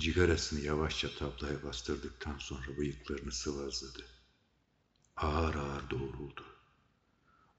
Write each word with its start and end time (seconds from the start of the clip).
Cigarasını 0.00 0.60
yavaşça 0.60 1.14
tablaya 1.14 1.62
bastırdıktan 1.62 2.38
sonra 2.38 2.76
bıyıklarını 2.76 3.32
sıvazladı. 3.32 4.06
Ağır 5.16 5.54
ağır 5.54 5.90
doğruldu. 5.90 6.44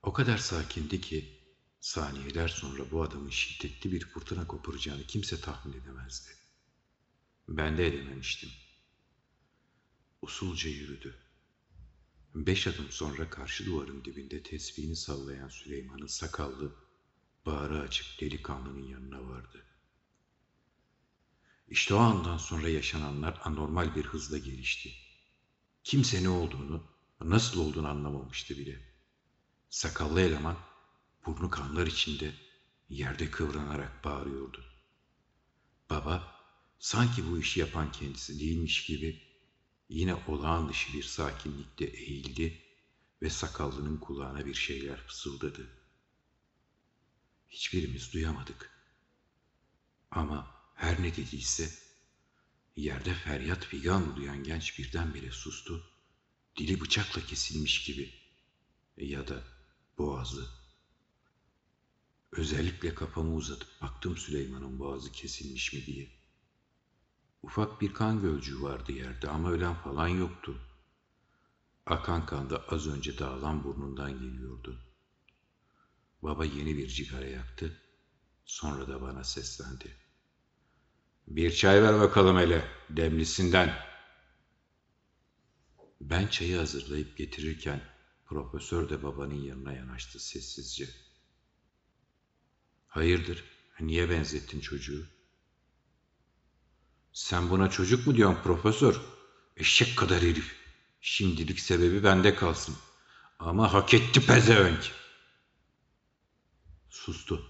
O 0.03 0.13
kadar 0.13 0.37
sakindi 0.37 1.01
ki 1.01 1.39
saniyeler 1.79 2.47
sonra 2.47 2.91
bu 2.91 3.04
adamın 3.04 3.29
şiddetli 3.29 3.91
bir 3.91 4.05
fırtına 4.05 4.47
koparacağını 4.47 5.04
kimse 5.04 5.41
tahmin 5.41 5.73
edemezdi. 5.73 6.29
Ben 7.49 7.77
de 7.77 7.87
edememiştim. 7.87 8.49
Usulca 10.21 10.69
yürüdü. 10.69 11.15
Beş 12.35 12.67
adım 12.67 12.92
sonra 12.92 13.29
karşı 13.29 13.65
duvarın 13.65 14.05
dibinde 14.05 14.44
tesbihini 14.44 14.96
sallayan 14.96 15.49
Süleyman'ın 15.49 16.08
sakallı, 16.08 16.76
bağrı 17.45 17.80
açık 17.80 18.21
delikanlının 18.21 18.88
yanına 18.88 19.30
vardı. 19.30 19.66
İşte 21.71 21.93
o 21.93 21.98
andan 21.98 22.38
sonra 22.38 22.70
yaşananlar 22.70 23.41
anormal 23.43 23.95
bir 23.95 24.05
hızla 24.05 24.38
gelişti. 24.38 24.93
Kimse 25.84 26.23
ne 26.23 26.30
olduğunu, 26.30 26.84
nasıl 27.21 27.59
olduğunu 27.59 27.88
anlamamıştı 27.88 28.57
bile. 28.57 28.80
Sakallı 29.70 30.21
eleman 30.21 30.57
burnu 31.25 31.49
kanlar 31.49 31.88
içinde 31.88 32.34
yerde 32.89 33.31
kıvranarak 33.31 34.03
bağırıyordu. 34.03 34.63
Baba 35.89 36.35
sanki 36.80 37.31
bu 37.31 37.39
işi 37.39 37.59
yapan 37.59 37.91
kendisi 37.91 38.39
değilmiş 38.39 38.85
gibi 38.85 39.22
yine 39.89 40.16
olağan 40.27 40.69
dışı 40.69 40.94
bir 40.94 41.03
sakinlikte 41.03 41.85
eğildi 41.85 42.61
ve 43.22 43.30
sakallının 43.30 43.97
kulağına 43.97 44.45
bir 44.45 44.53
şeyler 44.53 45.08
fısıldadı. 45.08 45.67
Hiçbirimiz 47.49 48.13
duyamadık. 48.13 48.72
Ama 50.11 50.61
her 50.82 51.02
ne 51.04 51.16
dediyse 51.16 51.70
yerde 52.76 53.14
feryat 53.14 53.66
figan 53.66 54.16
duyan 54.16 54.44
genç 54.44 54.80
birdenbire 54.80 55.32
sustu. 55.32 55.84
Dili 56.58 56.82
bıçakla 56.82 57.22
kesilmiş 57.22 57.84
gibi 57.84 58.14
ya 58.98 59.28
da 59.28 59.44
boğazı. 59.98 60.50
Özellikle 62.32 62.96
kafamı 62.96 63.36
uzatıp 63.36 63.82
baktım 63.82 64.18
Süleyman'ın 64.18 64.80
boğazı 64.80 65.12
kesilmiş 65.12 65.74
mi 65.74 65.86
diye. 65.86 66.12
Ufak 67.44 67.82
bir 67.82 67.94
kan 67.94 68.22
gölcüğü 68.22 68.62
vardı 68.62 68.92
yerde 68.92 69.30
ama 69.30 69.52
ölen 69.52 69.76
falan 69.76 70.08
yoktu. 70.08 70.62
Akan 71.86 72.26
kan 72.26 72.50
da 72.50 72.66
az 72.68 72.88
önce 72.88 73.18
dağılan 73.18 73.64
burnundan 73.64 74.12
geliyordu. 74.12 74.80
Baba 76.24 76.46
yeni 76.46 76.78
bir 76.78 76.88
cigara 76.88 77.28
yaktı. 77.28 77.82
Sonra 78.46 78.88
da 78.88 79.02
bana 79.02 79.24
seslendi. 79.24 80.00
Bir 81.27 81.52
çay 81.52 81.83
ver 81.83 82.00
bakalım 82.00 82.38
hele, 82.38 82.67
demlisinden. 82.89 83.77
Ben 86.02 86.28
çayı 86.28 86.58
hazırlayıp 86.58 87.17
getirirken 87.17 87.81
profesör 88.25 88.89
de 88.89 89.03
babanın 89.03 89.41
yanına 89.41 89.73
yanaştı 89.73 90.19
sessizce. 90.19 90.89
Hayırdır, 92.88 93.44
niye 93.80 94.09
benzettin 94.09 94.59
çocuğu? 94.59 95.08
Sen 97.13 97.50
buna 97.50 97.69
çocuk 97.69 98.08
mu 98.08 98.16
diyorsun 98.16 98.44
profesör? 98.44 99.02
Eşek 99.58 99.97
kadar 99.97 100.22
herif. 100.22 100.56
Şimdilik 101.02 101.59
sebebi 101.59 102.03
bende 102.03 102.35
kalsın. 102.35 102.75
Ama 103.39 103.73
hak 103.73 103.94
etti 103.94 104.25
pezevenk. 104.25 104.91
Sustu. 106.89 107.45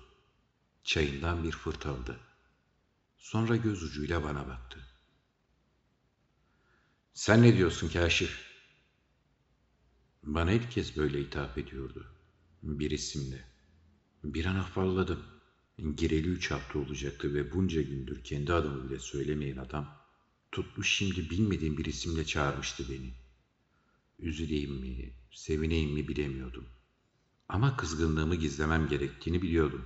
Çayından 0.83 1.44
bir 1.44 1.52
fırt. 1.52 1.85
Sonra 3.22 3.55
göz 3.55 3.83
ucuyla 3.83 4.23
bana 4.23 4.47
baktı. 4.47 4.80
Sen 7.13 7.41
ne 7.41 7.57
diyorsun 7.57 7.90
Kaşif? 7.90 8.46
Bana 10.23 10.51
ilk 10.51 10.72
kez 10.72 10.97
böyle 10.97 11.19
hitap 11.19 11.57
ediyordu. 11.57 12.07
Bir 12.63 12.91
isimle. 12.91 13.46
Bir 14.23 14.46
an 14.46 14.56
afalladım. 14.56 15.23
Gireli 15.96 16.28
üç 16.28 16.51
hafta 16.51 16.79
olacaktı 16.79 17.34
ve 17.34 17.53
bunca 17.53 17.81
gündür 17.81 18.23
kendi 18.23 18.53
adımı 18.53 18.90
bile 18.90 19.00
söylemeyen 19.00 19.57
adam 19.57 19.97
tutmuş 20.51 20.96
şimdi 20.96 21.29
bilmediğim 21.29 21.78
bir 21.78 21.85
isimle 21.85 22.25
çağırmıştı 22.25 22.90
beni. 22.90 23.13
Üzüleyim 24.19 24.73
mi, 24.73 25.13
sevineyim 25.31 25.91
mi 25.91 26.07
bilemiyordum. 26.07 26.67
Ama 27.50 27.78
kızgınlığımı 27.78 28.35
gizlemem 28.35 28.88
gerektiğini 28.88 29.41
biliyordum. 29.41 29.85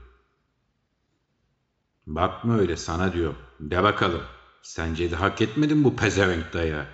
Bakma 2.08 2.58
öyle 2.58 2.78
sana 2.78 3.14
diyor. 3.14 3.36
De 3.60 3.84
bakalım. 3.84 4.24
Sence 4.62 5.12
de 5.12 5.16
hak 5.16 5.42
etmedin 5.42 5.84
bu 5.84 5.96
pezevenk 5.96 6.54
daya. 6.54 6.88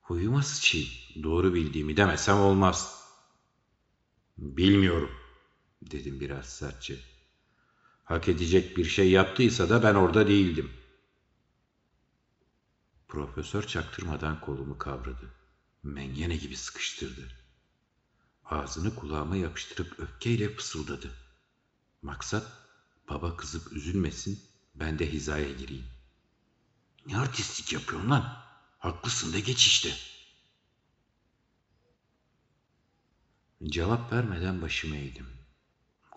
Huyuma 0.00 0.42
sıçayım. 0.42 0.88
Doğru 1.22 1.54
bildiğimi 1.54 1.96
demesem 1.96 2.40
olmaz. 2.40 3.04
Bilmiyorum 4.38 5.10
dedim 5.82 6.20
biraz 6.20 6.46
sertçe. 6.46 6.98
Hak 8.04 8.28
edecek 8.28 8.76
bir 8.76 8.84
şey 8.84 9.10
yaptıysa 9.10 9.68
da 9.68 9.82
ben 9.82 9.94
orada 9.94 10.26
değildim. 10.28 10.70
Profesör 13.08 13.62
çaktırmadan 13.62 14.40
kolumu 14.40 14.78
kavradı. 14.78 15.34
Mengene 15.82 16.36
gibi 16.36 16.56
sıkıştırdı. 16.56 17.28
Ağzını 18.44 18.94
kulağıma 18.94 19.36
yapıştırıp 19.36 20.00
öfkeyle 20.00 20.48
fısıldadı. 20.48 21.10
Maksat 22.02 22.63
baba 23.08 23.36
kızıp 23.36 23.72
üzülmesin, 23.72 24.40
ben 24.74 24.98
de 24.98 25.12
hizaya 25.12 25.52
gireyim. 25.52 25.86
Ne 27.06 27.18
artistlik 27.18 27.72
yapıyorsun 27.72 28.10
lan? 28.10 28.44
Haklısın 28.78 29.32
da 29.32 29.38
geç 29.38 29.66
işte. 29.66 29.94
Cevap 33.64 34.12
vermeden 34.12 34.62
başımı 34.62 34.96
eğdim 34.96 35.26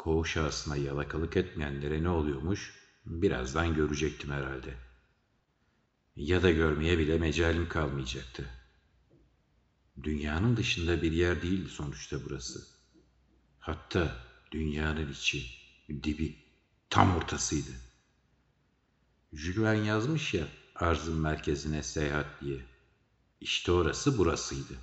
koğuş 0.07 0.37
ağasına 0.37 0.75
yalakalık 0.75 1.37
etmeyenlere 1.37 2.03
ne 2.03 2.09
oluyormuş 2.09 2.73
birazdan 3.05 3.75
görecektim 3.75 4.31
herhalde. 4.31 4.73
Ya 6.15 6.43
da 6.43 6.51
görmeye 6.51 6.97
bile 6.97 7.17
mecalim 7.17 7.69
kalmayacaktı. 7.69 8.49
Dünyanın 10.03 10.57
dışında 10.57 11.01
bir 11.01 11.11
yer 11.11 11.41
değildi 11.41 11.69
sonuçta 11.69 12.25
burası. 12.25 12.67
Hatta 13.59 14.25
dünyanın 14.51 15.11
içi, 15.11 15.45
dibi 16.03 16.46
tam 16.89 17.17
ortasıydı. 17.17 17.71
Jules 19.33 19.87
yazmış 19.87 20.33
ya 20.33 20.47
arzın 20.75 21.19
merkezine 21.19 21.83
seyahat 21.83 22.41
diye. 22.41 22.65
İşte 23.41 23.71
orası 23.71 24.17
burasıydı. 24.17 24.73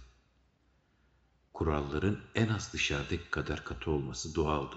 Kuralların 1.53 2.21
en 2.35 2.49
az 2.49 2.73
dışarıdaki 2.73 3.31
kadar 3.31 3.65
katı 3.65 3.91
olması 3.91 4.35
doğaldı. 4.35 4.77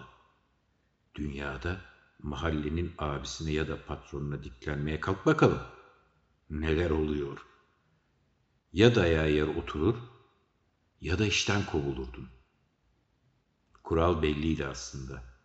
Dünyada 1.16 1.82
mahallenin 2.20 2.94
abisine 2.98 3.52
ya 3.52 3.68
da 3.68 3.86
patronuna 3.86 4.44
diklenmeye 4.44 5.00
kalk 5.00 5.26
bakalım. 5.26 5.62
Neler 6.50 6.90
oluyor? 6.90 7.46
Ya 8.74 8.96
dayağı 8.96 9.32
yer 9.32 9.48
oturur 9.48 9.96
ya 11.02 11.20
da 11.20 11.26
işten 11.26 11.66
kovulurdun. 11.66 12.30
Kural 13.84 14.22
belliydi 14.22 14.66
aslında. 14.66 15.37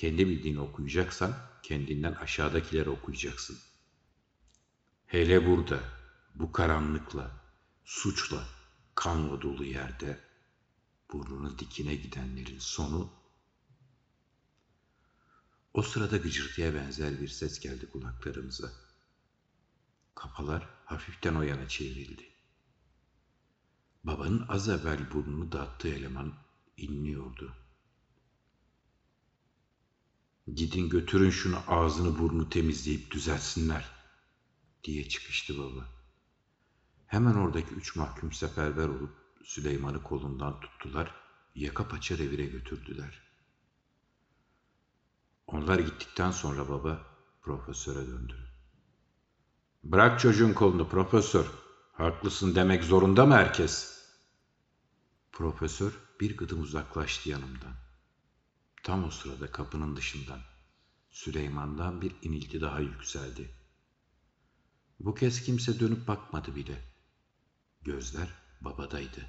Kendi 0.00 0.28
bildiğini 0.28 0.60
okuyacaksan 0.60 1.36
kendinden 1.62 2.12
aşağıdakileri 2.12 2.90
okuyacaksın. 2.90 3.58
Hele 5.06 5.46
burada, 5.46 5.80
bu 6.34 6.52
karanlıkla, 6.52 7.30
suçla, 7.84 8.44
kanla 8.94 9.42
dolu 9.42 9.64
yerde 9.64 10.20
burnunu 11.12 11.58
dikine 11.58 11.94
gidenlerin 11.94 12.58
sonu 12.58 13.12
o 15.74 15.82
sırada 15.82 16.16
gıcırtıya 16.16 16.74
benzer 16.74 17.20
bir 17.20 17.28
ses 17.28 17.60
geldi 17.60 17.90
kulaklarımıza. 17.90 18.72
Kafalar 20.14 20.68
hafiften 20.84 21.34
o 21.34 21.42
yana 21.42 21.68
çevrildi. 21.68 22.28
Babanın 24.04 24.46
az 24.48 24.68
evvel 24.68 25.12
burnunu 25.12 25.52
dağıttığı 25.52 25.88
eleman 25.88 26.34
inliyordu. 26.76 27.59
Gidin 30.54 30.88
götürün 30.88 31.30
şunu 31.30 31.58
ağzını 31.68 32.18
burnunu 32.18 32.50
temizleyip 32.50 33.10
düzelsinler 33.10 33.90
diye 34.84 35.08
çıkıştı 35.08 35.58
baba. 35.58 35.88
Hemen 37.06 37.34
oradaki 37.34 37.74
üç 37.74 37.96
mahkum 37.96 38.32
seferber 38.32 38.88
olup 38.88 39.12
Süleyman'ı 39.44 40.02
kolundan 40.02 40.60
tuttular, 40.60 41.14
yaka 41.54 41.88
paça 41.88 42.18
revire 42.18 42.44
götürdüler.'' 42.44 43.30
Onlar 45.52 45.78
gittikten 45.78 46.30
sonra 46.30 46.68
baba 46.68 47.06
profesöre 47.42 48.06
döndü. 48.06 48.36
Bırak 49.84 50.20
çocuğun 50.20 50.52
kolunu 50.52 50.88
profesör. 50.88 51.46
Haklısın 51.92 52.54
demek 52.54 52.84
zorunda 52.84 53.26
mı 53.26 53.34
herkes? 53.34 54.00
Profesör 55.32 55.92
bir 56.20 56.36
gıdım 56.36 56.62
uzaklaştı 56.62 57.28
yanımdan. 57.28 57.74
Tam 58.82 59.04
o 59.04 59.10
sırada 59.10 59.52
kapının 59.52 59.96
dışından 59.96 60.40
Süleyman'dan 61.10 62.02
bir 62.02 62.12
inilti 62.22 62.60
daha 62.60 62.80
yükseldi. 62.80 63.50
Bu 65.00 65.14
kez 65.14 65.42
kimse 65.42 65.80
dönüp 65.80 66.08
bakmadı 66.08 66.56
bile. 66.56 66.82
Gözler 67.82 68.28
babadaydı. 68.60 69.26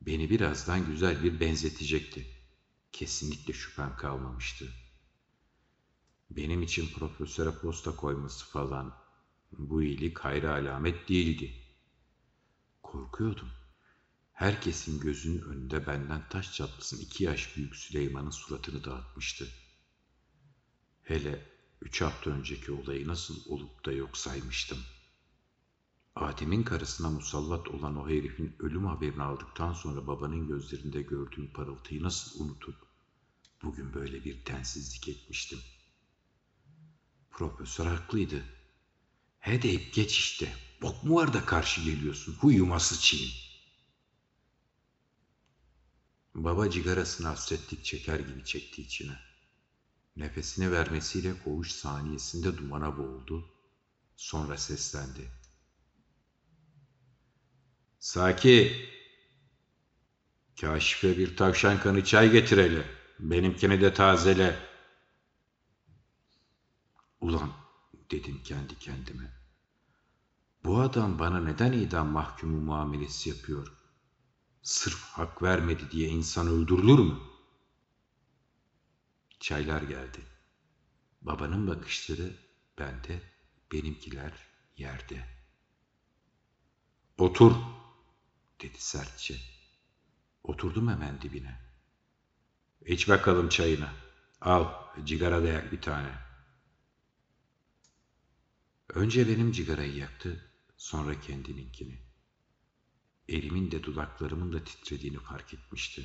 Beni 0.00 0.30
birazdan 0.30 0.86
güzel 0.86 1.22
bir 1.22 1.40
benzetecekti. 1.40 2.26
Kesinlikle 2.92 3.52
şüphem 3.52 3.96
kalmamıştı. 3.96 4.72
Benim 6.30 6.62
için 6.62 6.88
profesöre 6.88 7.50
posta 7.50 7.96
koyması 7.96 8.46
falan 8.46 8.94
bu 9.52 9.82
iyilik 9.82 10.18
hayra 10.18 10.52
alamet 10.52 11.08
değildi. 11.08 11.54
Korkuyordum. 12.82 13.57
Herkesin 14.38 15.00
gözünün 15.00 15.42
önünde 15.42 15.86
benden 15.86 16.28
taş 16.28 16.52
çatlasın 16.52 17.00
iki 17.00 17.24
yaş 17.24 17.56
büyük 17.56 17.76
Süleyman'ın 17.76 18.30
suratını 18.30 18.84
dağıtmıştı. 18.84 19.48
Hele 21.02 21.46
üç 21.82 22.00
hafta 22.00 22.30
önceki 22.30 22.72
olayı 22.72 23.08
nasıl 23.08 23.34
olup 23.46 23.84
da 23.86 23.92
yok 23.92 24.16
saymıştım. 24.16 24.78
Adem'in 26.16 26.62
karısına 26.62 27.10
musallat 27.10 27.68
olan 27.68 27.96
o 27.96 28.08
herifin 28.08 28.56
ölüm 28.58 28.86
haberini 28.86 29.22
aldıktan 29.22 29.72
sonra 29.72 30.06
babanın 30.06 30.48
gözlerinde 30.48 31.02
gördüğüm 31.02 31.52
parıltıyı 31.52 32.02
nasıl 32.02 32.44
unutup 32.44 32.76
bugün 33.62 33.94
böyle 33.94 34.24
bir 34.24 34.44
tensizlik 34.44 35.08
etmiştim. 35.08 35.58
Profesör 37.30 37.86
haklıydı. 37.86 38.44
He 39.38 39.62
deyip 39.62 39.94
geç 39.94 40.18
işte. 40.18 40.56
Bok 40.82 41.04
mu 41.04 41.14
var 41.14 41.32
da 41.32 41.44
karşı 41.44 41.80
geliyorsun? 41.80 42.34
Huyuma 42.34 42.80
sıçayım. 42.80 43.47
Baba 46.44 46.70
cigarasını 46.70 47.28
hasretlik 47.28 47.84
çeker 47.84 48.20
gibi 48.20 48.44
çekti 48.44 48.82
içine. 48.82 49.18
Nefesini 50.16 50.72
vermesiyle 50.72 51.42
koğuş 51.44 51.72
saniyesinde 51.72 52.58
dumana 52.58 52.98
boğuldu. 52.98 53.44
Sonra 54.16 54.56
seslendi. 54.56 55.30
Saki, 57.98 58.88
kaşife 60.60 61.18
bir 61.18 61.36
tavşan 61.36 61.80
kanı 61.80 62.04
çay 62.04 62.30
getir 62.30 62.58
hele. 62.58 62.84
Benimkini 63.18 63.80
de 63.80 63.94
tazele. 63.94 64.56
Ulan 67.20 67.52
dedim 68.10 68.40
kendi 68.44 68.78
kendime. 68.78 69.32
Bu 70.64 70.80
adam 70.80 71.18
bana 71.18 71.40
neden 71.40 71.72
idam 71.72 72.08
mahkumu 72.08 72.60
muamelesi 72.60 73.30
yapıyor? 73.30 73.77
Sırf 74.62 75.02
hak 75.02 75.42
vermedi 75.42 75.90
diye 75.90 76.08
insan 76.08 76.48
öldürülür 76.48 76.98
mü? 76.98 77.18
Çaylar 79.40 79.82
geldi. 79.82 80.18
Babanın 81.22 81.66
bakışları 81.66 82.34
bende, 82.78 83.22
benimkiler 83.72 84.32
yerde. 84.76 85.26
Otur, 87.18 87.52
dedi 88.60 88.80
sertçe. 88.80 89.36
Oturdum 90.44 90.88
hemen 90.88 91.20
dibine. 91.22 91.60
İç 92.86 93.08
bakalım 93.08 93.48
çayını. 93.48 93.88
Al, 94.40 94.68
cigara 95.04 95.42
da 95.42 95.46
yak 95.46 95.72
bir 95.72 95.80
tane. 95.80 96.12
Önce 98.88 99.28
benim 99.28 99.52
cigarayı 99.52 99.94
yaktı, 99.94 100.50
sonra 100.76 101.20
kendininkini. 101.20 102.07
Elimin 103.28 103.70
de 103.70 103.82
dudaklarımın 103.82 104.52
da 104.52 104.64
titrediğini 104.64 105.18
fark 105.18 105.54
etmişti. 105.54 106.04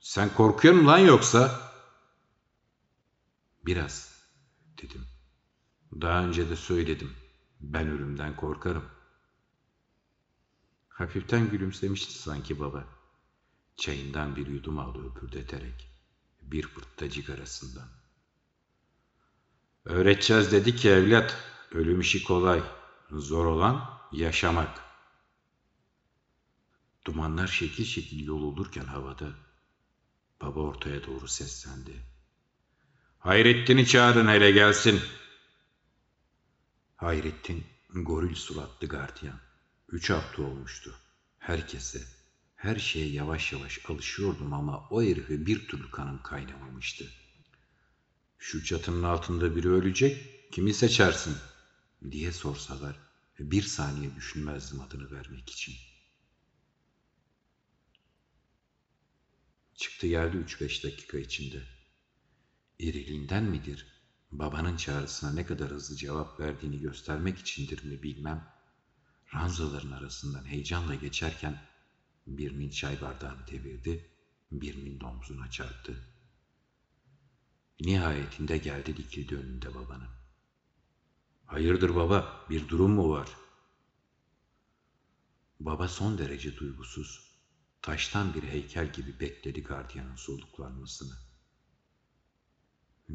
Sen 0.00 0.34
korkuyor 0.34 0.74
musun 0.74 0.86
lan 0.86 0.98
yoksa? 0.98 1.72
Biraz, 3.66 4.24
dedim. 4.82 5.06
Daha 6.00 6.24
önce 6.24 6.50
de 6.50 6.56
söyledim. 6.56 7.12
Ben 7.60 7.88
ölümden 7.88 8.36
korkarım. 8.36 8.84
Hafiften 10.88 11.50
gülümsemişti 11.50 12.12
sanki 12.12 12.60
baba. 12.60 12.84
Çayından 13.76 14.36
bir 14.36 14.46
yudum 14.46 14.78
aldı 14.78 15.10
öpürdeterek. 15.10 15.90
Bir 16.42 16.66
fırtta 16.66 17.10
cigarasından. 17.10 17.88
Öğreteceğiz 19.84 20.52
dedi 20.52 20.76
ki 20.76 20.88
evlat, 20.88 21.36
ölüm 21.72 22.00
işi 22.00 22.24
kolay. 22.24 22.62
Zor 23.10 23.46
olan 23.46 24.00
yaşamak. 24.12 24.87
Dumanlar 27.08 27.46
şekil 27.46 27.84
şekil 27.84 28.26
yol 28.26 28.42
olurken 28.42 28.84
havada 28.84 29.32
baba 30.40 30.60
ortaya 30.60 31.06
doğru 31.06 31.28
seslendi. 31.28 32.02
Hayrettin'i 33.18 33.86
çağırın 33.86 34.28
hele 34.28 34.50
gelsin. 34.50 35.00
Hayrettin 36.96 37.64
goril 37.94 38.34
suratlı 38.34 38.86
gardiyan. 38.86 39.40
Üç 39.88 40.10
hafta 40.10 40.42
olmuştu. 40.42 40.94
Herkese, 41.38 42.02
her 42.56 42.76
şeye 42.76 43.08
yavaş 43.08 43.52
yavaş 43.52 43.90
alışıyordum 43.90 44.52
ama 44.52 44.88
o 44.90 45.02
herife 45.02 45.46
bir 45.46 45.68
türlü 45.68 45.90
kanım 45.90 46.22
kaynamamıştı. 46.22 47.04
Şu 48.38 48.64
çatının 48.64 49.02
altında 49.02 49.56
biri 49.56 49.68
ölecek, 49.68 50.44
kimi 50.52 50.74
seçersin 50.74 51.36
diye 52.10 52.32
sorsalar 52.32 52.96
bir 53.38 53.62
saniye 53.62 54.14
düşünmezdim 54.16 54.80
adını 54.80 55.10
vermek 55.10 55.50
için. 55.50 55.87
Çıktı 59.78 60.06
üç 60.06 60.60
beş 60.60 60.84
dakika 60.84 61.18
içinde. 61.18 61.62
İriliğinden 62.78 63.44
midir, 63.44 63.86
babanın 64.30 64.76
çağrısına 64.76 65.32
ne 65.32 65.46
kadar 65.46 65.70
hızlı 65.70 65.96
cevap 65.96 66.40
verdiğini 66.40 66.80
göstermek 66.80 67.38
içindir 67.38 67.84
mi 67.84 68.02
bilmem. 68.02 68.48
Ranzaların 69.34 69.90
arasından 69.90 70.44
heyecanla 70.44 70.94
geçerken 70.94 71.62
birinin 72.26 72.70
çay 72.70 73.00
bardağını 73.00 73.46
devirdi, 73.46 74.10
birinin 74.52 75.00
omzuna 75.00 75.50
çarptı. 75.50 76.04
Nihayetinde 77.80 78.58
geldi 78.58 78.96
dikildi 78.96 79.36
önünde 79.36 79.74
babanın. 79.74 80.10
Hayırdır 81.46 81.94
baba, 81.94 82.46
bir 82.50 82.68
durum 82.68 82.90
mu 82.90 83.10
var? 83.10 83.28
Baba 85.60 85.88
son 85.88 86.18
derece 86.18 86.56
duygusuz, 86.56 87.27
taştan 87.82 88.34
bir 88.34 88.42
heykel 88.42 88.92
gibi 88.92 89.20
bekledi 89.20 89.62
gardiyanın 89.62 90.16
soluklanmasını. 90.16 91.14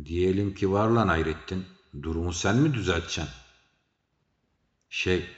Diyelim 0.06 0.56
ki 0.56 0.72
var 0.72 0.90
lan 0.90 1.08
Hayrettin, 1.08 1.66
durumu 2.02 2.34
sen 2.34 2.58
mi 2.58 2.74
düzelteceksin? 2.74 3.28
Şey, 4.90 5.30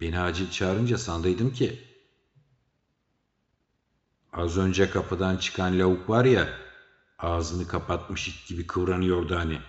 beni 0.00 0.20
acil 0.20 0.50
çağırınca 0.50 0.98
sandıydım 0.98 1.52
ki, 1.52 1.84
az 4.32 4.58
önce 4.58 4.90
kapıdan 4.90 5.36
çıkan 5.36 5.78
lavuk 5.78 6.08
var 6.08 6.24
ya, 6.24 6.58
ağzını 7.18 7.68
kapatmış 7.68 8.28
it 8.28 8.48
gibi 8.48 8.66
kıvranıyordu 8.66 9.36
hani. 9.36 9.60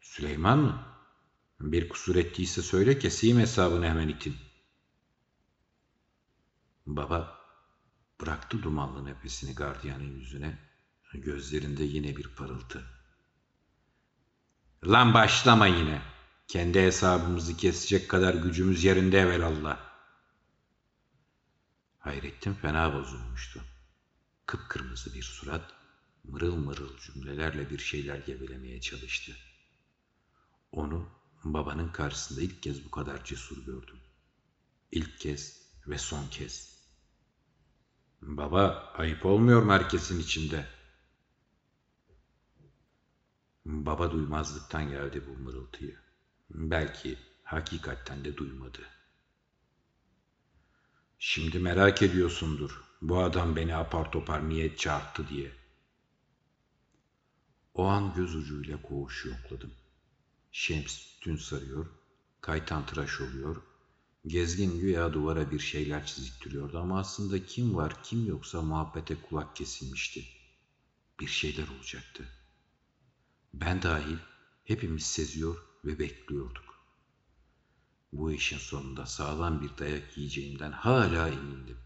Süleyman 0.00 0.58
mı? 0.58 0.82
Bir 1.60 1.88
kusur 1.88 2.16
ettiyse 2.16 2.62
söyle 2.62 2.98
keseyim 2.98 3.38
hesabını 3.38 3.86
hemen 3.86 4.08
itin. 4.08 4.36
Baba 6.96 7.38
bıraktı 8.20 8.62
dumanlı 8.62 9.04
nefesini 9.04 9.54
gardiyanın 9.54 10.16
yüzüne. 10.18 10.58
Gözlerinde 11.14 11.84
yine 11.84 12.16
bir 12.16 12.34
parıltı. 12.34 12.84
Lan 14.86 15.14
başlama 15.14 15.66
yine. 15.66 16.02
Kendi 16.48 16.80
hesabımızı 16.80 17.56
kesecek 17.56 18.08
kadar 18.08 18.34
gücümüz 18.34 18.84
yerinde 18.84 19.18
evvelallah. 19.18 19.78
Hayrettin 21.98 22.54
fena 22.54 22.94
bozulmuştu. 22.94 23.60
Kıpkırmızı 24.46 25.14
bir 25.14 25.22
surat, 25.22 25.74
mırıl 26.24 26.56
mırıl 26.56 26.98
cümlelerle 26.98 27.70
bir 27.70 27.78
şeyler 27.78 28.18
gevelemeye 28.18 28.80
çalıştı. 28.80 29.36
Onu 30.72 31.08
babanın 31.44 31.88
karşısında 31.88 32.40
ilk 32.40 32.62
kez 32.62 32.84
bu 32.84 32.90
kadar 32.90 33.24
cesur 33.24 33.64
gördüm. 33.66 34.00
İlk 34.92 35.20
kez 35.20 35.60
ve 35.86 35.98
son 35.98 36.28
kez. 36.28 36.79
Baba 38.22 38.92
ayıp 38.94 39.26
olmuyor 39.26 39.62
mu 39.62 39.72
herkesin 39.72 40.20
içinde? 40.20 40.66
Baba 43.64 44.10
duymazlıktan 44.10 44.90
geldi 44.90 45.24
bu 45.28 45.42
mırıltıyı. 45.42 45.98
Belki 46.50 47.18
hakikatten 47.42 48.24
de 48.24 48.36
duymadı. 48.36 48.82
Şimdi 51.18 51.58
merak 51.58 52.02
ediyorsundur. 52.02 52.82
Bu 53.02 53.22
adam 53.22 53.56
beni 53.56 53.76
apar 53.76 54.12
topar 54.12 54.48
niye 54.48 54.76
çarptı 54.76 55.28
diye. 55.28 55.52
O 57.74 57.84
an 57.84 58.14
göz 58.14 58.34
ucuyla 58.34 58.82
koğuşu 58.82 59.28
yokladım. 59.28 59.72
Şems 60.52 61.18
tün 61.20 61.36
sarıyor, 61.36 61.86
kaytan 62.40 62.86
tıraş 62.86 63.20
oluyor, 63.20 63.62
gezgin 64.26 64.80
güya 64.80 65.12
duvara 65.12 65.50
bir 65.50 65.58
şeyler 65.58 66.06
çizittiriyordu 66.06 66.78
ama 66.78 66.98
aslında 66.98 67.44
kim 67.44 67.74
var 67.74 68.02
kim 68.02 68.26
yoksa 68.26 68.62
muhabbete 68.62 69.16
kulak 69.22 69.56
kesilmişti. 69.56 70.24
Bir 71.20 71.26
şeyler 71.26 71.68
olacaktı. 71.68 72.28
Ben 73.54 73.82
dahil 73.82 74.16
hepimiz 74.64 75.06
seziyor 75.06 75.56
ve 75.84 75.98
bekliyorduk. 75.98 76.70
Bu 78.12 78.32
işin 78.32 78.58
sonunda 78.58 79.06
sağlam 79.06 79.62
bir 79.62 79.78
dayak 79.78 80.18
yiyeceğimden 80.18 80.72
hala 80.72 81.28
emindim. 81.28 81.78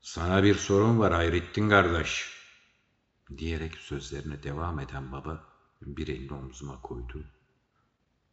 Sana 0.00 0.42
bir 0.42 0.54
sorun 0.54 0.98
var 0.98 1.12
Hayrettin 1.12 1.68
kardeş. 1.68 2.40
Diyerek 3.38 3.74
sözlerine 3.74 4.42
devam 4.42 4.80
eden 4.80 5.12
baba 5.12 5.44
bir 5.82 6.08
elini 6.08 6.32
omzuma 6.32 6.80
koydu. 6.80 7.24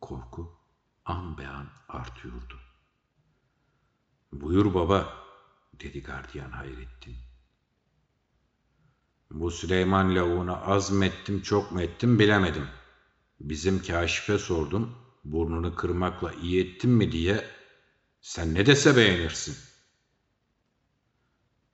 Korku 0.01 0.66
an 1.07 1.37
be 1.37 1.47
an 1.47 1.67
artıyordu. 1.89 2.59
Buyur 4.31 4.73
baba, 4.73 5.13
dedi 5.79 6.03
gardiyan 6.03 6.51
Hayrettin. 6.51 7.15
Bu 9.31 9.51
Süleyman 9.51 10.15
lavuğuna 10.15 10.61
az 10.61 10.91
mı 10.91 11.05
ettim 11.05 11.41
çok 11.41 11.71
mu 11.71 11.81
ettim 11.81 12.19
bilemedim. 12.19 12.67
Bizim 13.39 13.81
kaşife 13.81 14.37
sordum, 14.37 14.95
burnunu 15.23 15.75
kırmakla 15.75 16.33
iyi 16.33 16.65
ettim 16.65 16.91
mi 16.91 17.11
diye. 17.11 17.45
Sen 18.21 18.53
ne 18.53 18.65
dese 18.65 18.95
beğenirsin. 18.95 19.57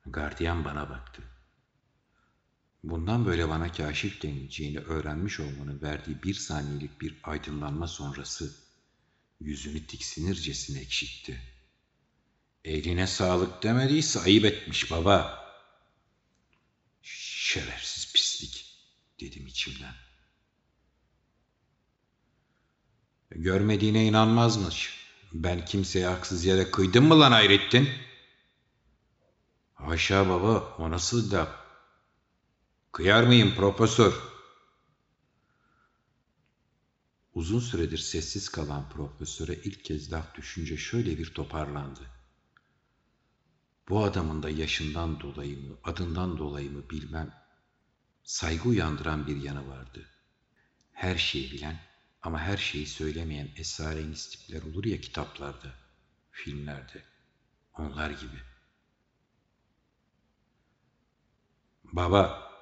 Gardiyan 0.06 0.64
bana 0.64 0.90
baktı. 0.90 1.22
Bundan 2.82 3.26
böyle 3.26 3.48
bana 3.48 3.72
kaşif 3.72 4.22
denileceğini 4.22 4.78
öğrenmiş 4.78 5.40
olmanın 5.40 5.82
verdiği 5.82 6.22
bir 6.22 6.34
saniyelik 6.34 7.00
bir 7.00 7.20
aydınlanma 7.24 7.86
sonrası 7.86 8.63
yüzünü 9.44 9.86
tiksinircesine 9.86 10.80
ekşitti. 10.80 11.40
Eline 12.64 13.06
sağlık 13.06 13.62
demediyse 13.62 14.20
ayıp 14.20 14.44
etmiş 14.44 14.90
baba. 14.90 15.44
Şerefsiz 17.02 18.12
pislik 18.12 18.66
dedim 19.20 19.46
içimden. 19.46 19.94
Görmediğine 23.30 24.06
inanmazmış. 24.06 25.04
Ben 25.32 25.64
kimseye 25.64 26.06
haksız 26.06 26.44
yere 26.44 26.70
kıydım 26.70 27.04
mı 27.04 27.20
lan 27.20 27.32
Hayrettin? 27.32 27.88
Haşa 29.74 30.28
baba 30.28 30.76
o 30.78 30.90
nasıl 30.90 31.32
laf? 31.32 31.48
Kıyar 32.92 33.24
mıyım 33.24 33.54
profesör? 33.54 34.33
Uzun 37.34 37.60
süredir 37.60 37.98
sessiz 37.98 38.48
kalan 38.48 38.88
profesöre 38.88 39.54
ilk 39.54 39.84
kez 39.84 40.12
laf 40.12 40.34
düşünce 40.34 40.76
şöyle 40.76 41.18
bir 41.18 41.34
toparlandı. 41.34 42.00
Bu 43.88 44.04
adamın 44.04 44.42
da 44.42 44.50
yaşından 44.50 45.20
dolayı 45.20 45.58
mı, 45.58 45.76
adından 45.84 46.38
dolayı 46.38 46.70
mı 46.70 46.90
bilmem, 46.90 47.34
saygı 48.22 48.68
uyandıran 48.68 49.26
bir 49.26 49.36
yanı 49.36 49.68
vardı. 49.68 50.06
Her 50.92 51.16
şeyi 51.18 51.52
bilen 51.52 51.80
ama 52.22 52.40
her 52.40 52.56
şeyi 52.56 52.86
söylemeyen 52.86 53.50
esrarengiz 53.56 54.28
tipler 54.28 54.62
olur 54.62 54.84
ya 54.84 55.00
kitaplarda, 55.00 55.74
filmlerde, 56.30 57.02
onlar 57.78 58.10
gibi. 58.10 58.38
Baba, 61.84 62.52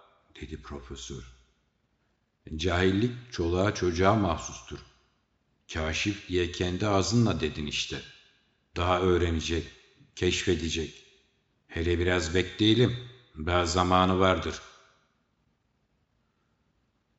dedi 0.40 0.62
profesör, 0.62 1.31
cahillik 2.56 3.32
çoluğa 3.32 3.74
çocuğa 3.74 4.14
mahsustur. 4.14 4.78
Kaşif 5.72 6.28
diye 6.28 6.52
kendi 6.52 6.86
ağzınla 6.86 7.40
dedin 7.40 7.66
işte. 7.66 8.02
Daha 8.76 9.00
öğrenecek, 9.00 9.66
keşfedecek. 10.16 11.04
Hele 11.66 11.98
biraz 11.98 12.34
bekleyelim. 12.34 12.98
Daha 13.46 13.66
zamanı 13.66 14.18
vardır. 14.18 14.60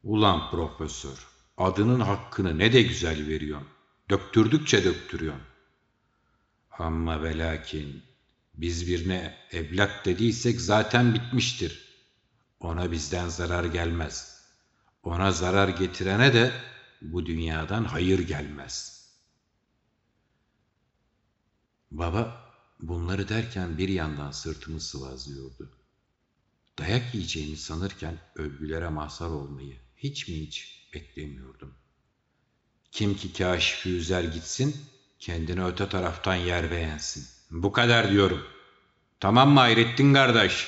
Ulan 0.03 0.51
profesör, 0.51 1.27
adının 1.57 1.99
hakkını 1.99 2.59
ne 2.59 2.73
de 2.73 2.81
güzel 2.81 3.27
veriyorsun. 3.27 3.67
Döktürdükçe 4.09 4.83
döktürüyorsun. 4.83 5.43
Ama 6.71 7.23
ve 7.23 7.37
lakin 7.37 8.03
biz 8.53 8.87
birine 8.87 9.37
evlat 9.51 10.05
dediysek 10.05 10.61
zaten 10.61 11.13
bitmiştir. 11.13 11.83
Ona 12.59 12.91
bizden 12.91 13.29
zarar 13.29 13.63
gelmez. 13.65 14.32
Ona 15.03 15.31
zarar 15.31 15.69
getirene 15.69 16.33
de 16.33 16.51
bu 17.01 17.25
dünyadan 17.25 17.83
hayır 17.83 18.19
gelmez. 18.19 19.03
Baba 21.91 22.51
bunları 22.79 23.29
derken 23.29 23.77
bir 23.77 23.89
yandan 23.89 24.31
sırtımı 24.31 24.79
sıvazlıyordu. 24.81 25.71
Dayak 26.79 27.15
yiyeceğimi 27.15 27.57
sanırken 27.57 28.17
övgülere 28.35 28.89
mazhar 28.89 29.29
olmayı 29.29 29.77
hiç 29.97 30.27
mi 30.27 30.35
hiç 30.35 30.87
beklemiyordum. 30.93 31.73
Kim 32.91 33.15
ki 33.15 33.33
kaşifi 33.33 33.89
üzer 33.89 34.23
gitsin, 34.23 34.75
kendine 35.19 35.65
öte 35.65 35.89
taraftan 35.89 36.35
yer 36.35 36.71
beğensin. 36.71 37.27
Bu 37.51 37.71
kadar 37.71 38.11
diyorum. 38.11 38.43
Tamam 39.19 39.49
mı 39.49 39.59
Hayrettin 39.59 40.13
kardeş? 40.13 40.67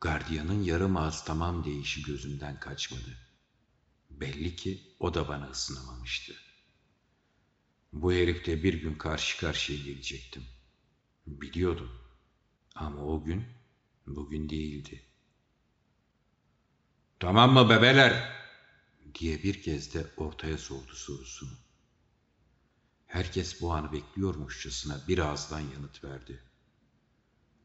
Gardiyanın 0.00 0.62
yarım 0.62 0.96
ağız 0.96 1.24
tamam 1.24 1.64
deyişi 1.64 2.02
gözümden 2.02 2.60
kaçmadı. 2.60 3.18
Belli 4.10 4.56
ki 4.56 4.96
o 5.00 5.14
da 5.14 5.28
bana 5.28 5.50
ısınamamıştı. 5.50 6.34
Bu 7.92 8.12
herifle 8.12 8.62
bir 8.62 8.74
gün 8.74 8.94
karşı 8.94 9.40
karşıya 9.40 9.78
gelecektim. 9.78 10.44
Biliyordum. 11.26 11.90
Ama 12.74 13.04
o 13.04 13.24
gün 13.24 13.44
bugün 14.06 14.48
değildi. 14.48 15.04
Tamam 17.20 17.52
mı 17.52 17.68
bebeler? 17.68 18.38
diye 19.14 19.42
bir 19.42 19.62
kez 19.62 19.94
de 19.94 20.06
ortaya 20.16 20.58
sordu 20.58 20.94
sorusunu. 20.94 21.58
Herkes 23.06 23.60
bu 23.60 23.72
anı 23.72 23.92
bekliyormuşçasına 23.92 25.00
bir 25.08 25.18
ağızdan 25.18 25.60
yanıt 25.60 26.04
verdi. 26.04 26.42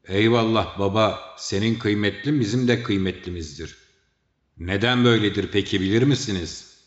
Eyvallah 0.04 0.78
baba, 0.78 1.34
senin 1.38 1.78
kıymetli 1.78 2.40
bizim 2.40 2.68
de 2.68 2.82
kıymetlimizdir. 2.82 3.78
Neden 4.58 5.04
böyledir 5.04 5.50
peki 5.52 5.80
bilir 5.80 6.02
misiniz? 6.02 6.78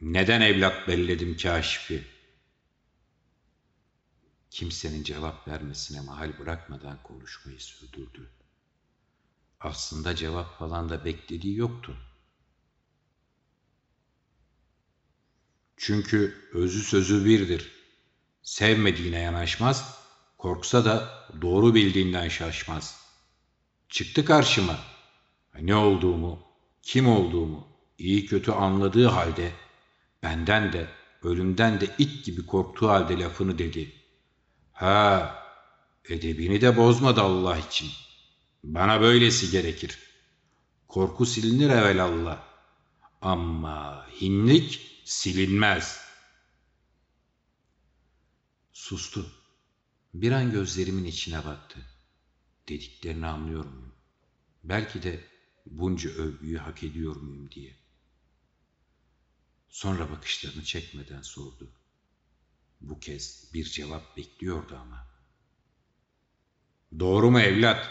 Neden 0.00 0.40
evlat 0.40 0.88
belledim 0.88 1.36
kaşifi? 1.36 2.04
Kimsenin 4.50 5.02
cevap 5.02 5.48
vermesine 5.48 6.00
mahal 6.00 6.38
bırakmadan 6.38 7.02
konuşmayı 7.02 7.60
sürdürdü. 7.60 8.30
Aslında 9.60 10.16
cevap 10.16 10.58
falan 10.58 10.88
da 10.88 11.04
beklediği 11.04 11.56
yoktu. 11.56 11.96
Çünkü 15.76 16.34
özü 16.52 16.82
sözü 16.82 17.24
birdir. 17.24 17.72
Sevmediğine 18.42 19.18
yanaşmaz, 19.18 20.03
korksa 20.44 20.84
da 20.84 21.26
doğru 21.42 21.74
bildiğinden 21.74 22.28
şaşmaz. 22.28 23.00
Çıktı 23.88 24.24
karşıma. 24.24 24.78
Ne 25.60 25.74
olduğumu, 25.74 26.42
kim 26.82 27.08
olduğumu 27.08 27.68
iyi 27.98 28.26
kötü 28.26 28.52
anladığı 28.52 29.06
halde 29.06 29.52
benden 30.22 30.72
de 30.72 30.88
ölümden 31.22 31.80
de 31.80 31.90
it 31.98 32.24
gibi 32.24 32.46
korktuğu 32.46 32.88
halde 32.88 33.18
lafını 33.18 33.58
dedi. 33.58 33.92
Ha, 34.72 35.34
edebini 36.08 36.60
de 36.60 36.76
bozmadı 36.76 37.20
Allah 37.20 37.58
için. 37.58 37.90
Bana 38.64 39.00
böylesi 39.00 39.50
gerekir. 39.50 39.98
Korku 40.88 41.26
silinir 41.26 41.70
evelallah. 41.70 42.38
Ama 43.20 44.06
hinlik 44.20 45.00
silinmez. 45.04 46.00
Sustu. 48.72 49.33
Bir 50.14 50.32
an 50.32 50.50
gözlerimin 50.50 51.04
içine 51.04 51.44
baktı. 51.44 51.80
Dediklerini 52.68 53.26
anlıyor 53.26 53.64
muyum? 53.64 53.92
Belki 54.64 55.02
de 55.02 55.24
bunca 55.66 56.10
övgüyü 56.10 56.58
hak 56.58 56.82
ediyor 56.82 57.16
muyum 57.16 57.50
diye. 57.50 57.76
Sonra 59.68 60.10
bakışlarını 60.10 60.64
çekmeden 60.64 61.22
sordu. 61.22 61.70
Bu 62.80 63.00
kez 63.00 63.50
bir 63.54 63.64
cevap 63.64 64.16
bekliyordu 64.16 64.76
ama. 64.76 65.08
Doğru 66.98 67.30
mu 67.30 67.40
evlat? 67.40 67.88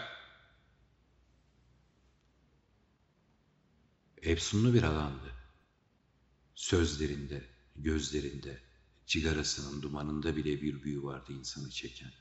Efsunlu 4.22 4.74
bir 4.74 4.84
adamdı. 4.84 5.34
Sözlerinde, 6.56 7.50
gözlerinde, 7.76 8.62
cigarasının 9.06 9.82
dumanında 9.82 10.36
bile 10.36 10.62
bir 10.62 10.84
büyü 10.84 11.04
vardı 11.04 11.34
insanı 11.34 11.70
çeken. 11.70 12.12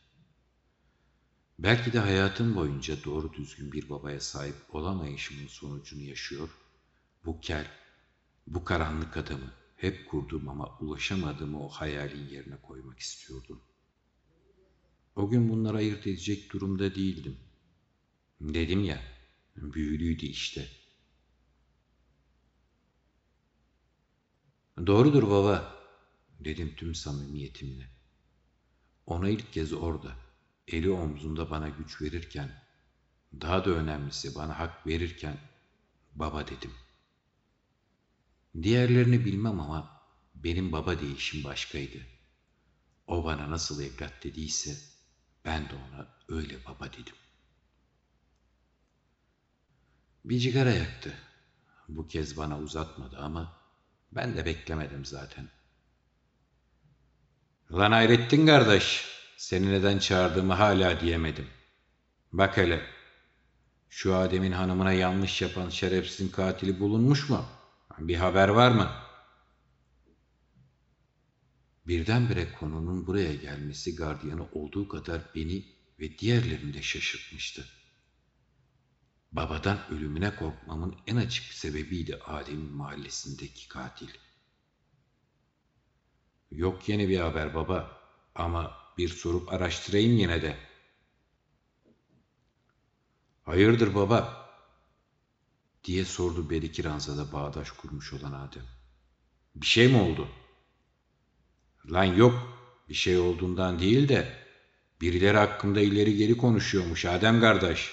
Belki 1.58 1.92
de 1.92 1.98
hayatım 1.98 2.54
boyunca 2.56 3.04
doğru 3.04 3.32
düzgün 3.32 3.72
bir 3.72 3.90
babaya 3.90 4.20
sahip 4.20 4.74
olamayışımın 4.74 5.46
sonucunu 5.46 6.02
yaşıyor, 6.02 6.48
bu 7.24 7.40
kel, 7.40 7.70
bu 8.46 8.64
karanlık 8.64 9.16
adamı 9.16 9.52
hep 9.76 10.10
kurduğum 10.10 10.48
ama 10.48 10.78
ulaşamadığım 10.78 11.54
o 11.54 11.68
hayalin 11.68 12.28
yerine 12.28 12.56
koymak 12.62 12.98
istiyordum. 12.98 13.62
O 15.16 15.30
gün 15.30 15.48
bunları 15.48 15.76
ayırt 15.76 16.06
edecek 16.06 16.52
durumda 16.52 16.94
değildim. 16.94 17.38
Dedim 18.40 18.84
ya, 18.84 19.02
büyülüydü 19.56 20.26
işte. 20.26 20.68
Doğrudur 24.86 25.30
baba, 25.30 25.81
dedim 26.44 26.74
tüm 26.76 26.94
samimiyetimle. 26.94 27.88
Ona 29.06 29.28
ilk 29.28 29.52
kez 29.52 29.72
orada, 29.72 30.16
eli 30.68 30.90
omzunda 30.90 31.50
bana 31.50 31.68
güç 31.68 32.02
verirken, 32.02 32.62
daha 33.40 33.64
da 33.64 33.70
önemlisi 33.70 34.34
bana 34.34 34.58
hak 34.58 34.86
verirken, 34.86 35.38
baba 36.14 36.46
dedim. 36.46 36.70
Diğerlerini 38.62 39.24
bilmem 39.24 39.60
ama 39.60 40.02
benim 40.34 40.72
baba 40.72 41.00
değişim 41.00 41.44
başkaydı. 41.44 41.98
O 43.06 43.24
bana 43.24 43.50
nasıl 43.50 43.82
evlat 43.82 44.24
dediyse, 44.24 44.76
ben 45.44 45.68
de 45.68 45.74
ona 45.74 46.08
öyle 46.28 46.64
baba 46.64 46.92
dedim. 46.92 47.14
Bir 50.24 50.38
cigara 50.38 50.70
yaktı. 50.70 51.14
Bu 51.88 52.08
kez 52.08 52.36
bana 52.36 52.58
uzatmadı 52.58 53.18
ama 53.18 53.56
ben 54.12 54.36
de 54.36 54.46
beklemedim 54.46 55.04
zaten. 55.04 55.48
Lan 57.72 57.92
Hayrettin 57.92 58.46
kardeş, 58.46 59.04
seni 59.36 59.72
neden 59.72 59.98
çağırdığımı 59.98 60.52
hala 60.52 61.00
diyemedim. 61.00 61.46
Bak 62.32 62.56
hele, 62.56 62.86
şu 63.88 64.14
Adem'in 64.14 64.52
hanımına 64.52 64.92
yanlış 64.92 65.42
yapan 65.42 65.68
şerefsizin 65.68 66.28
katili 66.28 66.80
bulunmuş 66.80 67.28
mu? 67.28 67.46
Bir 67.98 68.16
haber 68.16 68.48
var 68.48 68.70
mı? 68.70 68.90
Birdenbire 71.86 72.52
konunun 72.52 73.06
buraya 73.06 73.34
gelmesi 73.34 73.96
gardiyanı 73.96 74.48
olduğu 74.52 74.88
kadar 74.88 75.22
beni 75.34 75.64
ve 76.00 76.18
diğerlerini 76.18 76.74
de 76.74 76.82
şaşırtmıştı. 76.82 77.64
Babadan 79.32 79.78
ölümüne 79.90 80.36
korkmamın 80.36 80.96
en 81.06 81.16
açık 81.16 81.44
sebebiydi 81.52 82.16
Adem'in 82.16 82.72
mahallesindeki 82.72 83.68
katil. 83.68 84.08
Yok 86.56 86.88
yeni 86.88 87.08
bir 87.08 87.20
haber 87.20 87.54
baba 87.54 88.00
ama 88.34 88.76
bir 88.98 89.08
sorup 89.08 89.52
araştırayım 89.52 90.18
yine 90.18 90.42
de. 90.42 90.56
Hayırdır 93.42 93.94
baba? 93.94 94.42
diye 95.84 96.04
sordu 96.04 96.50
Beriki 96.50 96.84
Ranza'da 96.84 97.32
bağdaş 97.32 97.70
kurmuş 97.70 98.12
olan 98.12 98.32
Adem. 98.32 98.62
Bir 99.54 99.66
şey 99.66 99.88
mi 99.88 99.96
oldu? 99.96 100.28
Lan 101.90 102.04
yok 102.04 102.58
bir 102.88 102.94
şey 102.94 103.18
olduğundan 103.18 103.78
değil 103.78 104.08
de 104.08 104.38
birileri 105.00 105.38
hakkında 105.38 105.80
ileri 105.80 106.16
geri 106.16 106.36
konuşuyormuş 106.36 107.04
Adem 107.04 107.40
kardeş. 107.40 107.92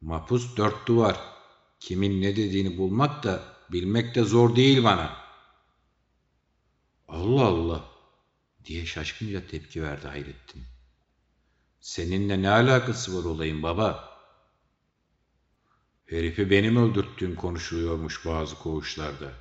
Mapus 0.00 0.56
dört 0.56 0.86
duvar. 0.86 1.20
Kimin 1.80 2.22
ne 2.22 2.36
dediğini 2.36 2.78
bulmak 2.78 3.24
da 3.24 3.42
bilmek 3.72 4.14
de 4.14 4.22
zor 4.22 4.56
değil 4.56 4.84
bana. 4.84 5.29
Allah 7.10 7.46
Allah 7.46 7.84
diye 8.64 8.86
şaşkınca 8.86 9.46
tepki 9.46 9.82
verdi 9.82 10.08
Hayrettin. 10.08 10.64
Seninle 11.80 12.42
ne 12.42 12.50
alakası 12.50 13.18
var 13.18 13.24
olayın 13.24 13.62
baba? 13.62 14.10
Herifi 16.06 16.50
benim 16.50 16.76
öldürttüğüm 16.76 17.36
konuşuluyormuş 17.36 18.26
bazı 18.26 18.58
koğuşlarda. 18.58 19.32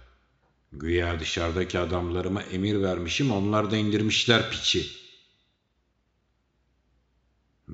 Güya 0.72 1.20
dışarıdaki 1.20 1.80
adamlarıma 1.80 2.42
emir 2.42 2.82
vermişim 2.82 3.32
onlar 3.32 3.72
da 3.72 3.78
indirmişler 3.78 4.52
piçi. 4.52 4.88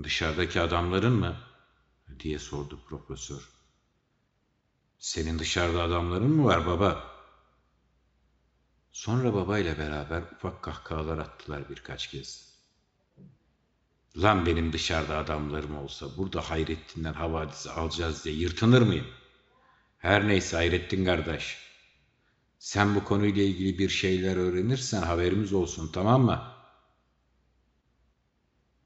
Dışarıdaki 0.03 0.61
adamların 0.61 1.13
mı? 1.13 1.37
diye 2.19 2.39
sordu 2.39 2.79
profesör. 2.89 3.49
Senin 4.97 5.39
dışarıda 5.39 5.83
adamların 5.83 6.31
mı 6.31 6.45
var 6.45 6.65
baba? 6.67 7.14
Sonra 8.95 9.33
babayla 9.33 9.77
beraber 9.77 10.21
ufak 10.21 10.63
kahkahalar 10.63 11.17
attılar 11.17 11.69
birkaç 11.69 12.07
kez. 12.07 12.55
Lan 14.17 14.45
benim 14.45 14.73
dışarıda 14.73 15.17
adamlarım 15.17 15.77
olsa 15.77 16.17
burada 16.17 16.49
Hayrettin'den 16.49 17.13
havadisi 17.13 17.71
alacağız 17.71 18.25
diye 18.25 18.35
yırtınır 18.35 18.81
mıyım? 18.81 19.07
Her 19.97 20.27
neyse 20.27 20.55
Hayrettin 20.55 21.05
kardeş. 21.05 21.57
Sen 22.59 22.95
bu 22.95 23.03
konuyla 23.03 23.43
ilgili 23.43 23.79
bir 23.79 23.89
şeyler 23.89 24.35
öğrenirsen 24.35 25.01
haberimiz 25.01 25.53
olsun 25.53 25.91
tamam 25.93 26.25
mı? 26.25 26.51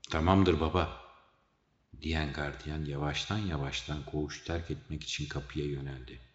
Tamamdır 0.09 0.59
baba 0.59 1.01
diyen 2.01 2.33
gardiyan 2.33 2.85
yavaştan 2.85 3.37
yavaştan 3.37 4.05
koğuş 4.05 4.43
terk 4.43 4.71
etmek 4.71 5.03
için 5.03 5.27
kapıya 5.27 5.65
yöneldi. 5.65 6.28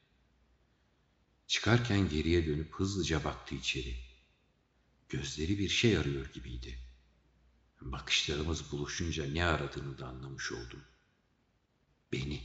Çıkarken 1.47 2.09
geriye 2.09 2.47
dönüp 2.47 2.75
hızlıca 2.75 3.25
baktı 3.25 3.55
içeri. 3.55 3.97
Gözleri 5.09 5.59
bir 5.59 5.69
şey 5.69 5.99
arıyor 5.99 6.33
gibiydi. 6.33 6.79
Bakışlarımız 7.81 8.73
buluşunca 8.73 9.27
ne 9.27 9.45
aradığını 9.45 9.99
da 9.99 10.07
anlamış 10.07 10.53
oldum. 10.53 10.85
Beni. 12.13 12.43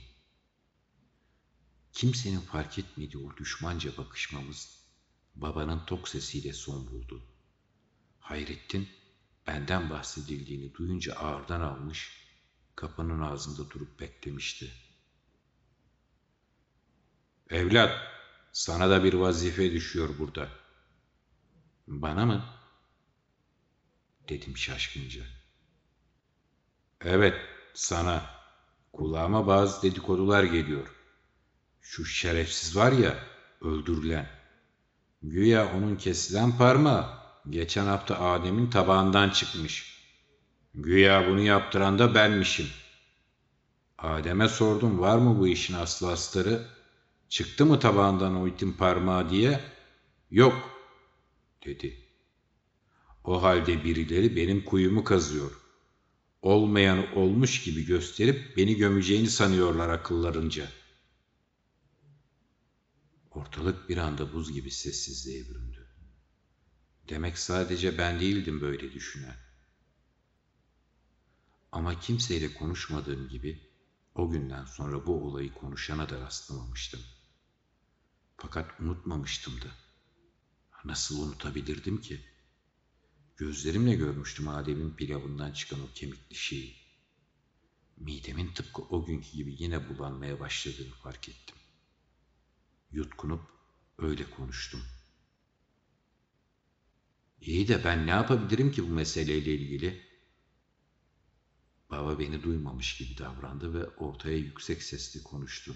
Kimsenin 1.93 2.39
fark 2.39 2.79
etmediği 2.79 3.23
o 3.23 3.37
düşmanca 3.37 3.97
bakışmamız 3.97 4.79
babanın 5.35 5.85
tok 5.85 6.09
sesiyle 6.09 6.53
son 6.53 6.87
buldu. 6.87 7.23
Hayrettin 8.19 8.89
benden 9.47 9.89
bahsedildiğini 9.89 10.73
duyunca 10.73 11.13
ağırdan 11.13 11.61
almış, 11.61 12.27
kapının 12.75 13.21
ağzında 13.21 13.69
durup 13.69 13.99
beklemişti. 13.99 14.71
Evlat, 17.49 18.18
sana 18.51 18.89
da 18.89 19.03
bir 19.03 19.13
vazife 19.13 19.71
düşüyor 19.71 20.09
burada. 20.19 20.49
Bana 21.87 22.25
mı? 22.25 22.45
Dedim 24.29 24.57
şaşkınca. 24.57 25.21
Evet, 27.01 27.35
sana. 27.73 28.39
Kulağıma 28.93 29.47
bazı 29.47 29.81
dedikodular 29.81 30.43
geliyor. 30.43 30.87
Şu 31.81 32.05
şerefsiz 32.05 32.75
var 32.75 32.91
ya, 32.91 33.23
öldürülen. 33.61 34.29
Güya 35.21 35.73
onun 35.73 35.95
kesilen 35.95 36.57
parmağı 36.57 37.19
geçen 37.49 37.85
hafta 37.85 38.19
Adem'in 38.19 38.69
tabağından 38.69 39.29
çıkmış. 39.29 39.99
Güya 40.73 41.27
bunu 41.27 41.41
yaptıran 41.41 41.99
da 41.99 42.15
benmişim. 42.15 42.67
Adem'e 43.97 44.47
sordum 44.49 44.99
var 44.99 45.17
mı 45.17 45.39
bu 45.39 45.47
işin 45.47 45.73
aslı 45.73 46.11
astarı? 46.11 46.67
Çıktı 47.29 47.65
mı 47.65 47.79
tabağından 47.79 48.35
o 48.35 48.47
itin 48.47 48.73
parmağı 48.73 49.29
diye? 49.29 49.59
Yok 50.31 50.69
dedi. 51.65 52.05
O 53.23 53.43
halde 53.43 53.83
birileri 53.83 54.35
benim 54.35 54.65
kuyumu 54.65 55.03
kazıyor. 55.03 55.51
Olmayanı 56.41 57.15
olmuş 57.15 57.63
gibi 57.63 57.85
gösterip 57.85 58.57
beni 58.57 58.75
gömeceğini 58.75 59.29
sanıyorlar 59.29 59.89
akıllarınca. 59.89 60.67
Ortalık 63.31 63.89
bir 63.89 63.97
anda 63.97 64.33
buz 64.33 64.53
gibi 64.53 64.71
sessizliğe 64.71 65.49
büründü. 65.49 65.87
Demek 67.09 67.37
sadece 67.37 67.97
ben 67.97 68.19
değildim 68.19 68.61
böyle 68.61 68.93
düşünen. 68.93 69.35
Ama 71.71 71.99
kimseyle 71.99 72.53
konuşmadığım 72.53 73.29
gibi 73.29 73.69
o 74.15 74.29
günden 74.29 74.65
sonra 74.65 75.05
bu 75.05 75.23
olayı 75.23 75.53
konuşana 75.53 76.09
da 76.09 76.21
rastlamamıştım. 76.21 76.99
Fakat 78.41 78.79
unutmamıştım 78.79 79.61
da. 79.61 79.67
Nasıl 80.85 81.21
unutabilirdim 81.21 82.01
ki? 82.01 82.25
Gözlerimle 83.37 83.95
görmüştüm 83.95 84.47
Adem'in 84.47 84.95
pilavından 84.95 85.51
çıkan 85.51 85.79
o 85.81 85.87
kemikli 85.95 86.35
şeyi. 86.35 86.75
Midemin 87.97 88.53
tıpkı 88.53 88.81
o 88.81 89.05
günkü 89.05 89.31
gibi 89.31 89.55
yine 89.59 89.89
bulanmaya 89.89 90.39
başladığını 90.39 90.93
fark 91.03 91.29
ettim. 91.29 91.55
Yutkunup 92.91 93.41
öyle 93.97 94.29
konuştum. 94.29 94.81
İyi 97.41 97.67
de 97.67 97.83
ben 97.83 98.07
ne 98.07 98.11
yapabilirim 98.11 98.71
ki 98.71 98.83
bu 98.89 98.93
meseleyle 98.93 99.53
ilgili? 99.53 100.09
Baba 101.89 102.19
beni 102.19 102.43
duymamış 102.43 102.97
gibi 102.97 103.17
davrandı 103.17 103.73
ve 103.73 103.85
ortaya 103.85 104.37
yüksek 104.37 104.83
sesle 104.83 105.23
konuştu. 105.23 105.75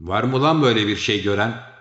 Var 0.00 0.22
mı 0.22 0.42
lan 0.42 0.62
böyle 0.62 0.86
bir 0.86 0.96
şey 0.96 1.22
gören? 1.22 1.76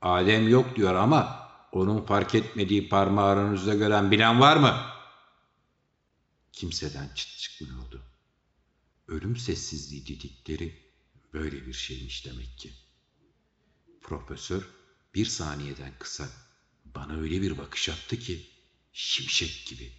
Adem 0.00 0.48
yok 0.48 0.76
diyor 0.76 0.94
ama 0.94 1.48
onun 1.72 2.06
fark 2.06 2.34
etmediği 2.34 2.88
parmağı 2.88 3.26
aranızda 3.26 3.74
gören 3.74 4.10
bilen 4.10 4.40
var 4.40 4.56
mı? 4.56 4.76
Kimseden 6.52 7.08
çıt 7.14 7.38
çıkmıyordu. 7.38 8.02
Ölüm 9.08 9.36
sessizliği 9.36 10.06
dedikleri 10.06 10.92
böyle 11.32 11.66
bir 11.66 11.72
şeymiş 11.72 12.26
demek 12.26 12.58
ki. 12.58 12.72
Profesör 14.02 14.68
bir 15.14 15.26
saniyeden 15.26 15.92
kısa 15.98 16.28
bana 16.84 17.16
öyle 17.16 17.42
bir 17.42 17.58
bakış 17.58 17.88
attı 17.88 18.18
ki 18.18 18.50
şimşek 18.92 19.66
gibi. 19.66 19.92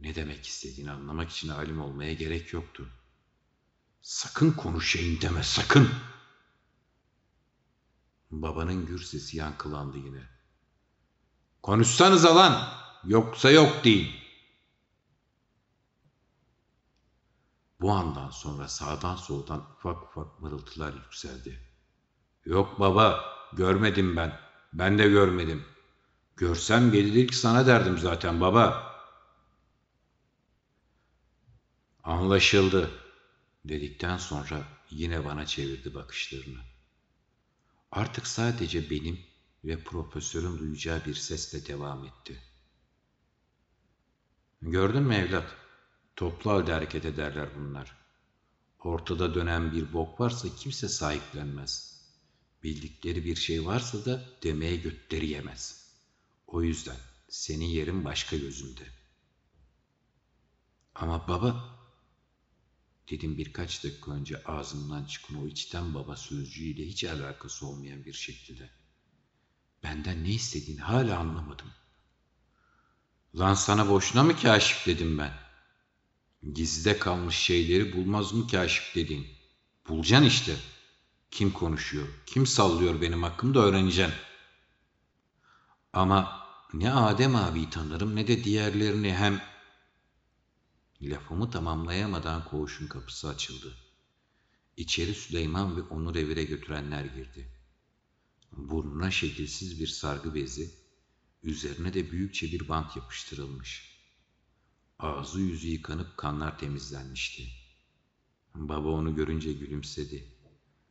Ne 0.00 0.14
demek 0.14 0.46
istediğini 0.46 0.90
anlamak 0.90 1.30
için 1.30 1.48
alim 1.48 1.80
olmaya 1.80 2.12
gerek 2.12 2.52
yoktu. 2.52 2.88
Sakın 4.02 4.52
konuşayım 4.52 5.20
deme 5.20 5.42
sakın. 5.42 5.90
Babanın 8.32 8.86
gür 8.86 8.98
sesi 8.98 9.36
yankılandı 9.36 9.98
yine. 9.98 10.22
Konuşsanıza 11.62 12.36
lan! 12.36 12.68
Yoksa 13.04 13.50
yok 13.50 13.84
deyin. 13.84 14.10
Bu 17.80 17.92
andan 17.92 18.30
sonra 18.30 18.68
sağdan 18.68 19.16
soldan 19.16 19.60
ufak 19.76 20.02
ufak 20.02 20.40
mırıltılar 20.40 20.94
yükseldi. 20.94 21.60
Yok 22.44 22.80
baba, 22.80 23.24
görmedim 23.52 24.16
ben. 24.16 24.40
Ben 24.72 24.98
de 24.98 25.08
görmedim. 25.08 25.64
Görsem 26.36 26.92
gelirdik 26.92 27.34
sana 27.34 27.66
derdim 27.66 27.98
zaten 27.98 28.40
baba. 28.40 28.92
Anlaşıldı 32.04 32.90
dedikten 33.64 34.18
sonra 34.18 34.62
yine 34.90 35.24
bana 35.24 35.46
çevirdi 35.46 35.94
bakışlarını. 35.94 36.71
Artık 37.92 38.26
sadece 38.26 38.90
benim 38.90 39.20
ve 39.64 39.84
profesörün 39.84 40.58
duyacağı 40.58 41.04
bir 41.04 41.14
sesle 41.14 41.66
devam 41.66 42.04
etti. 42.04 42.42
Gördün 44.62 45.02
mü 45.02 45.14
evlat? 45.14 45.56
Toplu 46.16 46.50
halde 46.50 46.72
hareket 46.72 47.04
ederler 47.04 47.48
bunlar. 47.58 47.96
Ortada 48.78 49.34
dönen 49.34 49.72
bir 49.72 49.92
bok 49.92 50.20
varsa 50.20 50.48
kimse 50.56 50.88
sahiplenmez. 50.88 52.02
Bildikleri 52.62 53.24
bir 53.24 53.36
şey 53.36 53.66
varsa 53.66 54.04
da 54.04 54.22
demeye 54.42 54.76
götleri 54.76 55.26
yemez. 55.26 55.92
O 56.46 56.62
yüzden 56.62 56.96
senin 57.28 57.66
yerin 57.66 58.04
başka 58.04 58.36
gözünde. 58.36 58.86
Ama 60.94 61.28
baba, 61.28 61.78
dedim 63.10 63.38
birkaç 63.38 63.84
dakika 63.84 64.12
önce 64.12 64.44
ağzımdan 64.44 65.04
çıkan 65.04 65.42
o 65.42 65.46
içten 65.46 65.94
baba 65.94 66.16
sözcüğüyle 66.16 66.86
hiç 66.86 67.04
alakası 67.04 67.66
olmayan 67.66 68.04
bir 68.04 68.12
şekilde. 68.12 68.70
Benden 69.82 70.24
ne 70.24 70.30
istediğini 70.30 70.80
hala 70.80 71.18
anlamadım. 71.18 71.66
Lan 73.38 73.54
sana 73.54 73.88
boşuna 73.88 74.22
mı 74.22 74.36
kaşif 74.36 74.86
dedim 74.86 75.18
ben. 75.18 75.32
Gizde 76.52 76.98
kalmış 76.98 77.36
şeyleri 77.36 77.96
bulmaz 77.96 78.32
mı 78.32 78.48
kaşif 78.48 78.94
dediğin? 78.94 79.26
Bulacaksın 79.88 80.26
işte. 80.26 80.56
Kim 81.30 81.52
konuşuyor, 81.52 82.08
kim 82.26 82.46
sallıyor 82.46 83.00
benim 83.00 83.22
hakkımda 83.22 83.58
öğreneceksin. 83.58 84.14
Ama 85.92 86.46
ne 86.74 86.92
Adem 86.92 87.36
abi 87.36 87.70
tanırım 87.70 88.16
ne 88.16 88.28
de 88.28 88.44
diğerlerini 88.44 89.14
hem... 89.14 89.51
Lafımı 91.02 91.50
tamamlayamadan 91.50 92.44
koğuşun 92.44 92.86
kapısı 92.86 93.28
açıldı. 93.28 93.74
İçeri 94.76 95.14
Süleyman 95.14 95.76
ve 95.76 95.82
onu 95.82 96.14
revire 96.14 96.44
götürenler 96.44 97.04
girdi. 97.04 97.48
Burnuna 98.52 99.10
şekilsiz 99.10 99.80
bir 99.80 99.86
sargı 99.86 100.34
bezi, 100.34 100.70
üzerine 101.42 101.94
de 101.94 102.10
büyükçe 102.10 102.46
bir 102.46 102.68
bant 102.68 102.96
yapıştırılmış. 102.96 103.98
Ağzı 104.98 105.40
yüzü 105.40 105.68
yıkanıp 105.68 106.16
kanlar 106.16 106.58
temizlenmişti. 106.58 107.48
Baba 108.54 108.88
onu 108.88 109.14
görünce 109.14 109.52
gülümsedi. 109.52 110.28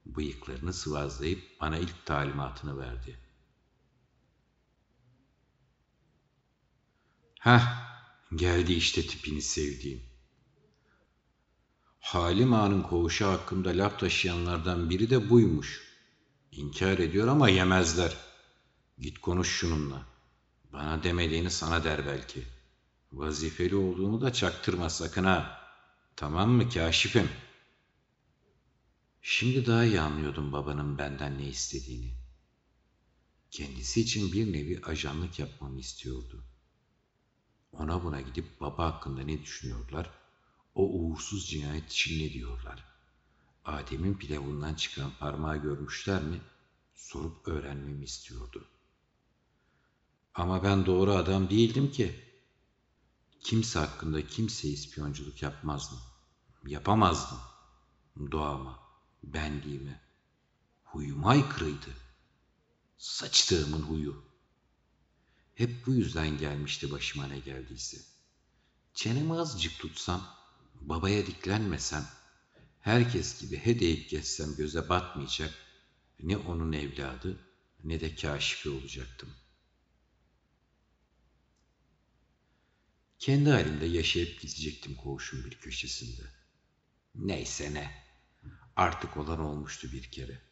Bıyıklarını 0.05 0.73
sıvazlayıp 0.73 1.41
bana 1.61 1.77
ilk 1.77 2.05
talimatını 2.05 2.77
verdi. 2.77 3.19
Heh, 7.39 7.90
geldi 8.35 8.73
işte 8.73 9.07
tipini 9.07 9.41
sevdiğim. 9.41 10.01
Halim 11.99 12.53
Ağa'nın 12.53 12.81
koğuşu 12.81 13.27
hakkında 13.27 13.69
laf 13.69 13.99
taşıyanlardan 13.99 14.89
biri 14.89 15.09
de 15.09 15.29
buymuş. 15.29 15.81
İnkar 16.51 16.97
ediyor 16.97 17.27
ama 17.27 17.49
yemezler. 17.49 18.17
Git 18.99 19.17
konuş 19.17 19.49
şununla. 19.49 20.05
Bana 20.73 21.03
demediğini 21.03 21.51
sana 21.51 21.83
der 21.83 22.07
belki. 22.07 22.43
Vazifeli 23.11 23.75
olduğunu 23.75 24.21
da 24.21 24.33
çaktırma 24.33 24.89
sakın 24.89 25.23
ha. 25.23 25.61
Tamam 26.15 26.49
mı 26.49 26.69
kaşifim? 26.69 27.29
Şimdi 29.21 29.65
daha 29.65 29.85
iyi 29.85 29.99
anlıyordum 29.99 30.53
babanın 30.53 30.97
benden 30.97 31.37
ne 31.37 31.47
istediğini. 31.47 32.11
Kendisi 33.51 34.01
için 34.01 34.33
bir 34.33 34.53
nevi 34.53 34.81
ajanlık 34.83 35.39
yapmamı 35.39 35.79
istiyordu. 35.79 36.43
Ona 37.91 38.03
buna 38.03 38.21
gidip 38.21 38.61
baba 38.61 38.85
hakkında 38.85 39.21
ne 39.21 39.41
düşünüyorlar, 39.41 40.09
o 40.75 40.83
uğursuz 40.83 41.49
cinayet 41.49 41.91
için 41.91 42.25
ne 42.25 42.33
diyorlar? 42.33 42.83
Adem'in 43.65 44.13
pilavından 44.13 44.73
çıkan 44.75 45.11
parmağı 45.19 45.57
görmüşler 45.57 46.23
mi? 46.23 46.41
Sorup 46.95 47.47
öğrenmemi 47.47 48.03
istiyordu. 48.03 48.67
Ama 50.35 50.63
ben 50.63 50.85
doğru 50.85 51.11
adam 51.11 51.49
değildim 51.49 51.91
ki. 51.91 52.19
Kimse 53.41 53.79
hakkında 53.79 54.27
kimse 54.27 54.67
ispiyonculuk 54.67 55.41
yapmazdım. 55.41 55.99
Yapamazdım. 56.67 57.39
Doğama, 58.31 58.79
benliğime. 59.23 60.01
Huyuma 60.83 61.29
aykırıydı. 61.29 61.89
Saçtığımın 62.97 63.81
huyu. 63.81 64.23
Hep 65.61 65.85
bu 65.85 65.93
yüzden 65.93 66.37
gelmişti 66.37 66.91
başıma 66.91 67.27
ne 67.27 67.39
geldiyse. 67.39 67.97
Çenemi 68.93 69.33
azıcık 69.33 69.79
tutsam, 69.79 70.37
babaya 70.81 71.27
diklenmesem, 71.27 72.05
herkes 72.79 73.41
gibi 73.41 73.57
hedeyip 73.57 74.09
geçsem 74.09 74.55
göze 74.55 74.89
batmayacak, 74.89 75.53
ne 76.19 76.37
onun 76.37 76.71
evladı 76.71 77.39
ne 77.83 77.99
de 77.99 78.15
kaşifi 78.15 78.69
olacaktım. 78.69 79.29
Kendi 83.19 83.49
halimde 83.49 83.85
yaşayıp 83.85 84.41
gidecektim 84.41 84.95
koğuşun 84.95 85.45
bir 85.45 85.59
köşesinde. 85.59 86.21
Neyse 87.15 87.73
ne, 87.73 88.05
artık 88.75 89.17
olan 89.17 89.39
olmuştu 89.39 89.91
bir 89.91 90.11
kere. 90.11 90.50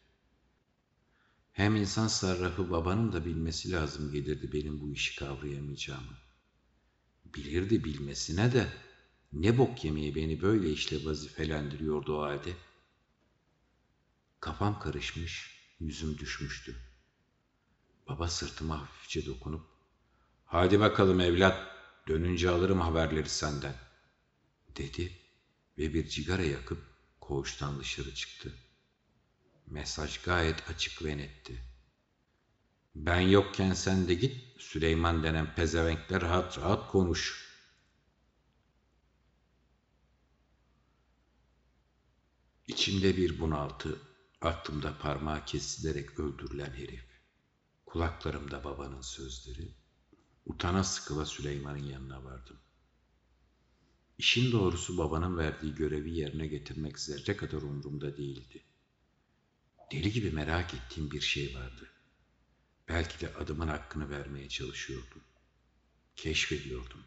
Hem 1.52 1.76
insan 1.76 2.08
sarrafı 2.08 2.70
babanın 2.70 3.12
da 3.12 3.24
bilmesi 3.24 3.72
lazım 3.72 4.12
gelirdi 4.12 4.52
benim 4.52 4.80
bu 4.80 4.92
işi 4.92 5.16
kavrayamayacağımı. 5.18 6.18
Bilirdi 7.24 7.84
bilmesine 7.84 8.52
de 8.52 8.72
ne 9.32 9.58
bok 9.58 9.84
yemeği 9.84 10.14
beni 10.14 10.42
böyle 10.42 10.70
işle 10.70 11.04
vazifelendiriyordu 11.04 12.18
o 12.18 12.22
halde. 12.22 12.52
Kafam 14.40 14.80
karışmış, 14.80 15.60
yüzüm 15.80 16.18
düşmüştü. 16.18 16.76
Baba 18.08 18.28
sırtıma 18.28 18.80
hafifçe 18.80 19.26
dokunup, 19.26 19.66
''Hadi 20.44 20.80
bakalım 20.80 21.20
evlat, 21.20 21.68
dönünce 22.08 22.50
alırım 22.50 22.80
haberleri 22.80 23.28
senden.'' 23.28 23.90
dedi 24.76 25.12
ve 25.78 25.94
bir 25.94 26.08
cigara 26.08 26.42
yakıp 26.42 26.78
koğuştan 27.20 27.80
dışarı 27.80 28.14
çıktı. 28.14 28.54
Mesaj 29.70 30.18
gayet 30.22 30.70
açık 30.70 31.04
ve 31.04 31.18
netti. 31.18 31.64
Ben 32.94 33.20
yokken 33.20 33.72
sen 33.72 34.08
de 34.08 34.14
git, 34.14 34.60
Süleyman 34.60 35.22
denen 35.22 35.54
pezevenkle 35.54 36.20
rahat 36.20 36.58
rahat 36.58 36.90
konuş.'' 36.90 37.50
İçimde 42.70 43.16
bir 43.16 43.40
bunaltı, 43.40 43.98
aklımda 44.40 44.98
parmağı 44.98 45.44
kesilerek 45.44 46.20
öldürülen 46.20 46.70
herif. 46.70 47.04
Kulaklarımda 47.86 48.64
babanın 48.64 49.00
sözleri. 49.00 49.74
Utana 50.46 50.84
sıkıla 50.84 51.26
Süleyman'ın 51.26 51.84
yanına 51.84 52.24
vardım. 52.24 52.56
İşin 54.18 54.52
doğrusu 54.52 54.98
babanın 54.98 55.36
verdiği 55.36 55.74
görevi 55.74 56.10
yerine 56.10 56.46
getirmek 56.46 56.98
zerre 56.98 57.36
kadar 57.36 57.62
umurumda 57.62 58.16
değildi. 58.16 58.64
Deli 59.92 60.12
gibi 60.12 60.30
merak 60.30 60.74
ettiğim 60.74 61.10
bir 61.10 61.20
şey 61.20 61.54
vardı. 61.54 61.90
Belki 62.88 63.20
de 63.20 63.34
adımın 63.34 63.68
hakkını 63.68 64.10
vermeye 64.10 64.48
çalışıyordum. 64.48 65.22
Keşfediyordum. 66.16 67.00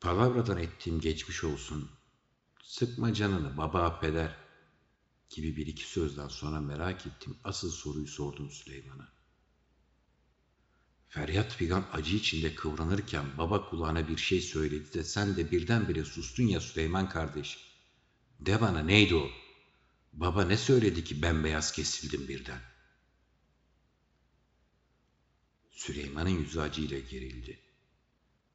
Palavradan 0.00 0.58
ettiğim 0.58 1.00
geçmiş 1.00 1.44
olsun, 1.44 1.90
sıkma 2.62 3.14
canını 3.14 3.56
baba 3.56 3.82
affeder 3.82 4.36
gibi 5.30 5.56
bir 5.56 5.66
iki 5.66 5.84
sözden 5.84 6.28
sonra 6.28 6.60
merak 6.60 7.06
ettim 7.06 7.36
asıl 7.44 7.70
soruyu 7.70 8.06
sordum 8.06 8.50
Süleyman'a. 8.50 9.08
Feryat 11.08 11.52
figan 11.52 11.86
acı 11.92 12.16
içinde 12.16 12.54
kıvranırken 12.54 13.38
baba 13.38 13.70
kulağına 13.70 14.08
bir 14.08 14.16
şey 14.16 14.40
söyledi 14.40 14.92
de 14.92 15.04
sen 15.04 15.36
de 15.36 15.50
birdenbire 15.50 16.04
sustun 16.04 16.44
ya 16.44 16.60
Süleyman 16.60 17.08
kardeş. 17.08 17.58
De 18.40 18.60
bana 18.60 18.82
neydi 18.82 19.14
o? 19.14 19.30
Baba 20.16 20.44
ne 20.44 20.56
söyledi 20.56 21.04
ki 21.04 21.22
bembeyaz 21.22 21.72
kesildim 21.72 22.28
birden? 22.28 22.60
Süleyman'ın 25.70 26.30
yüzü 26.30 26.60
acıyla 26.60 26.98
gerildi. 26.98 27.60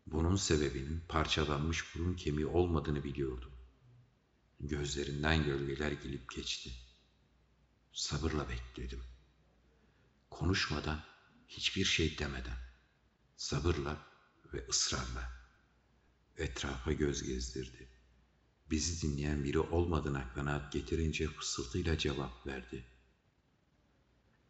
Bunun 0.07 0.35
sebebinin 0.35 1.03
parçalanmış 1.07 1.95
burun 1.95 2.13
kemiği 2.13 2.45
olmadığını 2.45 3.03
biliyordum. 3.03 3.51
Gözlerinden 4.59 5.43
gölgeler 5.43 5.91
gelip 5.91 6.31
geçti. 6.31 6.71
Sabırla 7.93 8.49
bekledim. 8.49 9.03
Konuşmadan, 10.29 11.03
hiçbir 11.47 11.85
şey 11.85 12.17
demeden. 12.17 12.57
Sabırla 13.35 14.07
ve 14.53 14.67
ısrarla. 14.67 15.31
Etrafa 16.37 16.91
göz 16.91 17.23
gezdirdi. 17.23 17.90
Bizi 18.71 19.01
dinleyen 19.01 19.43
biri 19.43 19.59
olmadığına 19.59 20.33
kanaat 20.33 20.73
getirince 20.73 21.27
fısıltıyla 21.27 21.97
cevap 21.97 22.47
verdi. 22.47 22.85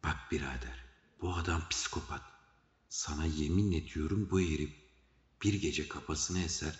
Bak 0.04 0.16
birader, 0.32 0.84
bu 1.20 1.34
adam 1.34 1.68
psikopat. 1.68 2.22
Sana 2.88 3.24
yemin 3.24 3.72
ediyorum 3.72 4.28
bu 4.30 4.40
herif 4.40 4.72
bir 5.42 5.54
gece 5.54 5.88
kafasını 5.88 6.38
eser, 6.40 6.78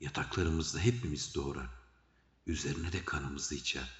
yataklarımızda 0.00 0.78
hepimiz 0.80 1.34
doğrar. 1.34 1.70
Üzerine 2.46 2.92
de 2.92 3.04
kanımızı 3.04 3.54
içer. 3.54 3.90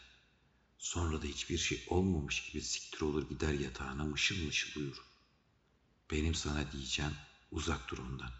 Sonra 0.78 1.22
da 1.22 1.26
hiçbir 1.26 1.59
şey 1.59 1.87
olmamış 1.88 2.50
gibi 2.50 2.62
siktir 2.62 3.00
olur 3.00 3.28
gider 3.28 3.52
yatağına 3.52 4.05
mışıl 4.05 4.44
mışıl 4.44 4.81
uyur. 4.81 5.02
Benim 6.11 6.35
sana 6.35 6.72
diyeceğim 6.72 7.12
uzak 7.50 7.90
dur 7.90 7.98
ondan. 7.98 8.31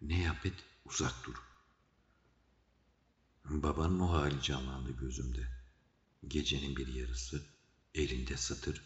Ne 0.00 0.22
yap 0.22 0.46
et 0.46 0.64
uzak 0.84 1.14
dur. 1.26 1.36
Babanın 3.50 4.00
o 4.00 4.12
hali 4.12 4.42
canlandı 4.42 4.96
gözümde. 4.96 5.48
Gecenin 6.28 6.76
bir 6.76 6.86
yarısı 6.86 7.42
elinde 7.94 8.36
satır 8.36 8.82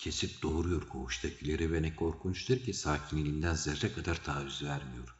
kesip 0.00 0.42
doğuruyor 0.42 0.88
koğuştakileri 0.88 1.72
ve 1.72 1.82
ne 1.82 1.96
korkunçtur 1.96 2.56
ki 2.56 2.74
sakinliğinden 2.74 3.54
zerre 3.54 3.92
kadar 3.92 4.24
taviz 4.24 4.62
vermiyor. 4.62 5.16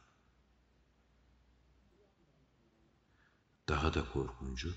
Daha 3.67 3.93
da 3.93 4.11
korkuncu 4.11 4.75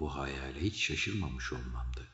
bu 0.00 0.14
hayale 0.14 0.60
hiç 0.60 0.84
şaşırmamış 0.84 1.52
olmamdı. 1.52 2.08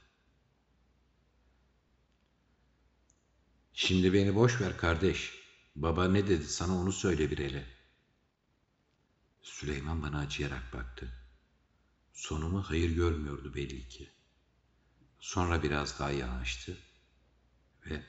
Şimdi 3.72 4.12
beni 4.12 4.34
boş 4.34 4.60
ver 4.60 4.76
kardeş. 4.76 5.42
Baba 5.76 6.08
ne 6.08 6.28
dedi 6.28 6.44
sana 6.44 6.76
onu 6.76 6.92
söyle 6.92 7.30
bir 7.30 7.38
hele. 7.38 7.66
Süleyman 9.42 10.02
bana 10.02 10.18
acıyarak 10.18 10.72
baktı. 10.72 11.21
Sonumu 12.12 12.62
hayır 12.62 12.90
görmüyordu 12.90 13.54
belli 13.54 13.88
ki. 13.88 14.10
Sonra 15.20 15.62
biraz 15.62 15.98
daha 15.98 16.10
yanaştı 16.10 16.78
ve 17.86 18.06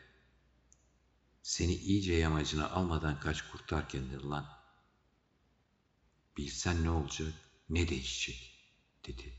seni 1.44 1.76
iyice 1.76 2.14
yamacına 2.14 2.70
almadan 2.70 3.20
kaç 3.20 3.52
kurtar 3.52 3.90
kendini 3.90 4.24
lan. 4.24 4.64
Bilsen 6.38 6.84
ne 6.84 6.90
olacak, 6.90 7.34
ne 7.70 7.88
değişecek, 7.88 8.72
dedi. 9.08 9.34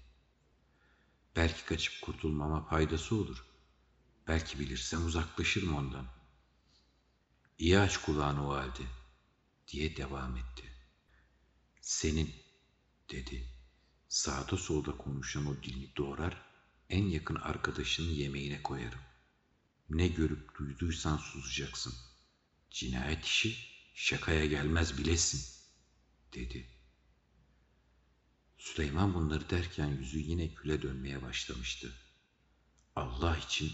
Belki 1.36 1.64
kaçıp 1.64 2.02
kurtulmama 2.02 2.64
faydası 2.64 3.16
olur. 3.16 3.44
Belki 4.28 4.58
bilirsem 4.58 5.06
uzaklaşırım 5.06 5.76
ondan. 5.76 6.06
İyi 7.58 7.78
aç 7.78 7.96
kulağını 7.96 8.48
o 8.48 8.54
halde, 8.54 8.82
diye 9.68 9.96
devam 9.96 10.36
etti. 10.36 10.72
Senin, 11.80 12.34
dedi. 13.10 13.53
Sağda 14.14 14.56
solda 14.56 14.96
konuşan 14.96 15.46
o 15.46 15.62
dilini 15.62 15.96
doğrar, 15.96 16.42
en 16.90 17.04
yakın 17.04 17.34
arkadaşının 17.34 18.10
yemeğine 18.10 18.62
koyarım. 18.62 19.00
Ne 19.90 20.08
görüp 20.08 20.58
duyduysan 20.58 21.16
susacaksın. 21.16 21.94
Cinayet 22.70 23.24
işi 23.24 23.56
şakaya 23.94 24.46
gelmez 24.46 24.98
bilesin, 24.98 25.62
dedi. 26.34 26.66
Süleyman 28.58 29.14
bunları 29.14 29.50
derken 29.50 29.86
yüzü 29.86 30.18
yine 30.18 30.54
küle 30.54 30.82
dönmeye 30.82 31.22
başlamıştı. 31.22 31.92
Allah 32.96 33.36
için 33.36 33.72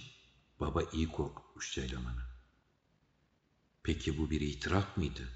baba 0.60 0.82
iyi 0.82 1.08
korkutmuştu 1.08 1.80
elemanı. 1.80 2.24
Peki 3.82 4.18
bu 4.18 4.30
bir 4.30 4.40
itiraf 4.40 4.96
mıydı? 4.96 5.28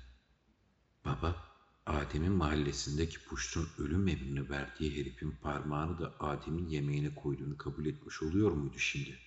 Baba, 1.04 1.53
Adem'in 1.86 2.32
mahallesindeki 2.32 3.24
puştun 3.24 3.68
ölüm 3.78 4.08
emrini 4.08 4.50
verdiği 4.50 5.00
herifin 5.00 5.30
parmağını 5.30 5.98
da 5.98 6.14
Adem'in 6.20 6.68
yemeğine 6.68 7.14
koyduğunu 7.14 7.56
kabul 7.56 7.86
etmiş 7.86 8.22
oluyor 8.22 8.50
muydu 8.50 8.78
şimdi? 8.78 9.18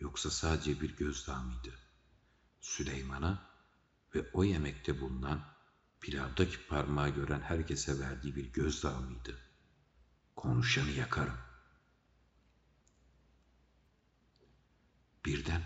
Yoksa 0.00 0.30
sadece 0.30 0.80
bir 0.80 0.96
gözdağı 0.96 1.44
mıydı? 1.44 1.74
Süleyman'a 2.60 3.50
ve 4.14 4.30
o 4.32 4.44
yemekte 4.44 5.00
bulunan 5.00 5.44
pilavdaki 6.00 6.66
parmağı 6.66 7.08
gören 7.14 7.40
herkese 7.40 7.98
verdiği 7.98 8.36
bir 8.36 8.52
gözdağı 8.52 9.00
mıydı? 9.00 9.38
Konuşanı 10.36 10.90
yakarım. 10.90 11.38
Birden 15.24 15.62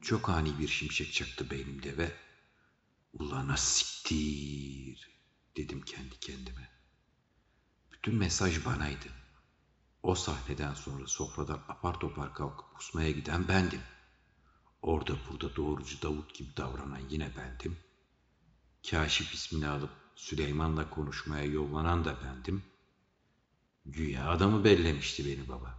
çok 0.00 0.28
ani 0.28 0.58
bir 0.58 0.68
şimşek 0.68 1.12
çaktı 1.12 1.50
beynimde 1.50 1.96
ve 1.98 2.12
ulana 3.18 3.56
siktir 3.56 5.08
dedim 5.56 5.82
kendi 5.82 6.20
kendime. 6.20 6.70
Bütün 7.92 8.14
mesaj 8.14 8.66
banaydı. 8.66 9.08
O 10.02 10.14
sahneden 10.14 10.74
sonra 10.74 11.06
sofradan 11.06 11.64
apar 11.68 12.00
topar 12.00 12.34
kalkıp 12.34 12.74
kusmaya 12.74 13.10
giden 13.10 13.48
bendim. 13.48 13.80
Orada 14.82 15.16
burada 15.30 15.56
doğrucu 15.56 16.02
Davut 16.02 16.34
gibi 16.34 16.56
davranan 16.56 17.08
yine 17.10 17.36
bendim. 17.36 17.78
Kaşif 18.90 19.34
ismini 19.34 19.68
alıp 19.68 19.90
Süleyman'la 20.14 20.90
konuşmaya 20.90 21.44
yollanan 21.44 22.04
da 22.04 22.24
bendim. 22.24 22.62
Güya 23.86 24.30
adamı 24.30 24.64
bellemişti 24.64 25.26
beni 25.26 25.48
baba. 25.48 25.78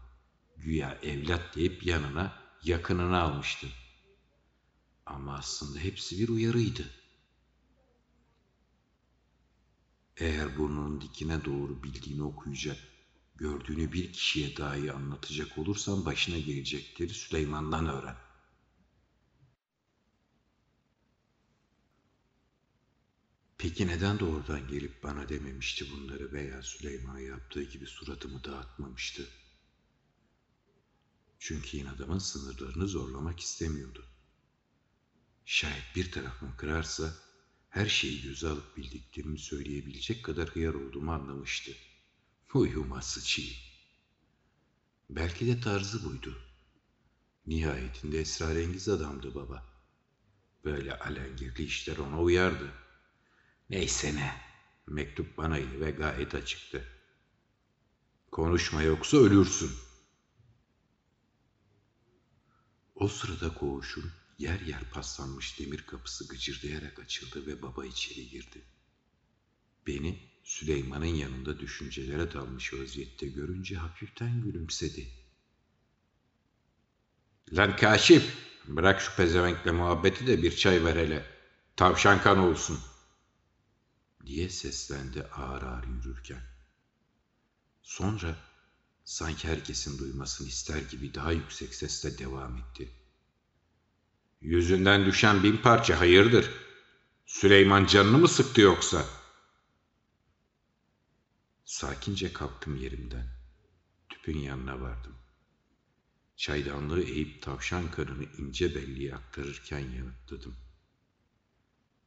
Güya 0.57 0.99
evlat 1.03 1.55
deyip 1.55 1.85
yanına 1.85 2.39
yakınını 2.63 3.21
almıştı. 3.21 3.67
Ama 5.05 5.35
aslında 5.37 5.79
hepsi 5.79 6.19
bir 6.19 6.29
uyarıydı. 6.29 7.04
Eğer 10.17 10.57
burnunun 10.57 11.01
dikine 11.01 11.45
doğru 11.45 11.83
bildiğini 11.83 12.23
okuyacak, 12.23 12.77
gördüğünü 13.35 13.93
bir 13.93 14.13
kişiye 14.13 14.57
dahi 14.57 14.91
anlatacak 14.91 15.57
olursan 15.57 16.05
başına 16.05 16.37
gelecekleri 16.37 17.13
Süleyman'dan 17.13 17.87
öğren. 17.87 18.17
Peki 23.57 23.87
neden 23.87 24.19
doğrudan 24.19 24.67
gelip 24.67 25.03
bana 25.03 25.29
dememişti 25.29 25.91
bunları 25.91 26.31
veya 26.31 26.61
Süleyman'a 26.61 27.19
yaptığı 27.19 27.63
gibi 27.63 27.85
suratımı 27.85 28.43
dağıtmamıştı? 28.43 29.29
Çünkü 31.39 31.77
inadamın 31.77 32.19
sınırlarını 32.19 32.87
zorlamak 32.87 33.39
istemiyordu. 33.39 34.05
Şayet 35.45 35.95
bir 35.95 36.11
tarafım 36.11 36.57
kırarsa 36.57 37.24
her 37.75 37.85
şeyi 37.85 38.21
göze 38.21 38.47
alıp 38.47 38.77
bildiklerimi 38.77 39.39
söyleyebilecek 39.39 40.25
kadar 40.25 40.49
hıyar 40.49 40.73
olduğumu 40.73 41.11
anlamıştı. 41.11 41.71
Uyuma 42.53 43.01
sıçayım. 43.01 43.55
Belki 45.09 45.47
de 45.47 45.59
tarzı 45.59 46.09
buydu. 46.09 46.37
Nihayetinde 47.47 48.19
esrarengiz 48.19 48.89
adamdı 48.89 49.35
baba. 49.35 49.65
Böyle 50.65 50.99
alengirli 50.99 51.63
işler 51.63 51.97
ona 51.97 52.21
uyardı. 52.21 52.73
Neyse 53.69 54.15
ne, 54.15 54.41
mektup 54.87 55.37
banaydı 55.37 55.79
ve 55.79 55.91
gayet 55.91 56.35
açıktı. 56.35 56.87
Konuşma 58.31 58.81
yoksa 58.81 59.17
ölürsün. 59.17 59.71
O 62.95 63.07
sırada 63.07 63.53
koğuşun 63.53 64.11
yer 64.37 64.59
yer 64.59 64.89
paslanmış 64.89 65.59
demir 65.59 65.81
kapısı 65.81 66.27
gıcırdayarak 66.27 66.99
açıldı 66.99 67.47
ve 67.47 67.61
baba 67.61 67.85
içeri 67.85 68.29
girdi. 68.29 68.61
Beni 69.87 70.19
Süleyman'ın 70.43 71.05
yanında 71.05 71.59
düşüncelere 71.59 72.33
dalmış 72.33 72.73
vaziyette 72.73 73.27
görünce 73.27 73.75
hafiften 73.75 74.41
gülümsedi. 74.41 75.07
Lan 77.53 77.75
kaşif, 77.75 78.37
bırak 78.67 79.01
şu 79.01 79.15
pezevenkle 79.15 79.71
muhabbeti 79.71 80.27
de 80.27 80.43
bir 80.43 80.55
çay 80.55 80.85
ver 80.85 80.95
hele. 80.95 81.25
Tavşan 81.75 82.21
kan 82.21 82.37
olsun. 82.37 82.79
Diye 84.25 84.49
seslendi 84.49 85.23
ağır 85.23 85.61
ağır 85.61 85.87
yürürken. 85.87 86.41
Sonra 87.83 88.37
sanki 89.05 89.47
herkesin 89.47 89.97
duymasını 89.97 90.47
ister 90.47 90.81
gibi 90.81 91.13
daha 91.13 91.31
yüksek 91.31 91.75
sesle 91.75 92.17
devam 92.17 92.57
etti. 92.57 93.04
Yüzünden 94.41 95.05
düşen 95.05 95.43
bin 95.43 95.57
parça 95.57 95.99
hayırdır? 95.99 96.49
Süleyman 97.25 97.85
canını 97.85 98.17
mı 98.17 98.27
sıktı 98.27 98.61
yoksa? 98.61 99.05
Sakince 101.65 102.33
kalktım 102.33 102.75
yerimden. 102.75 103.27
Tüpün 104.09 104.37
yanına 104.37 104.81
vardım. 104.81 105.15
Çaydanlığı 106.35 107.03
eğip 107.03 107.41
tavşan 107.41 107.91
karını 107.91 108.25
ince 108.37 108.75
belliye 108.75 109.15
aktarırken 109.15 109.79
yanıtladım. 109.79 110.55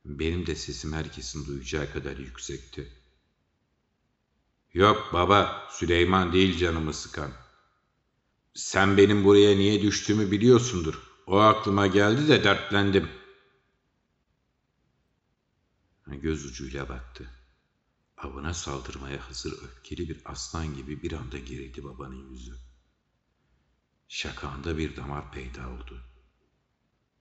Benim 0.05 0.47
de 0.47 0.55
sesim 0.55 0.93
herkesin 0.93 1.47
duyacağı 1.47 1.93
kadar 1.93 2.17
yüksekti. 2.17 2.93
Yok 4.75 5.11
baba, 5.13 5.69
Süleyman 5.71 6.33
değil 6.33 6.59
canımı 6.59 6.95
sıkan. 6.95 7.33
Sen 8.55 8.97
benim 8.97 9.25
buraya 9.25 9.57
niye 9.57 9.83
düştüğümü 9.83 10.31
biliyorsundur. 10.31 11.08
O 11.29 11.39
aklıma 11.39 11.87
geldi 11.87 12.29
de 12.29 12.45
dertlendim. 12.45 13.11
Göz 16.07 16.45
ucuyla 16.45 16.89
baktı. 16.89 17.31
Avına 18.17 18.55
saldırmaya 18.55 19.29
hazır 19.29 19.53
öfkeli 19.63 20.09
bir 20.09 20.23
aslan 20.25 20.75
gibi 20.75 21.03
bir 21.03 21.13
anda 21.13 21.39
gerildi 21.39 21.85
babanın 21.85 22.31
yüzü. 22.31 22.57
Şakağında 24.09 24.79
bir 24.79 24.97
damar 24.97 25.33
peyda 25.33 25.69
oldu. 25.69 26.03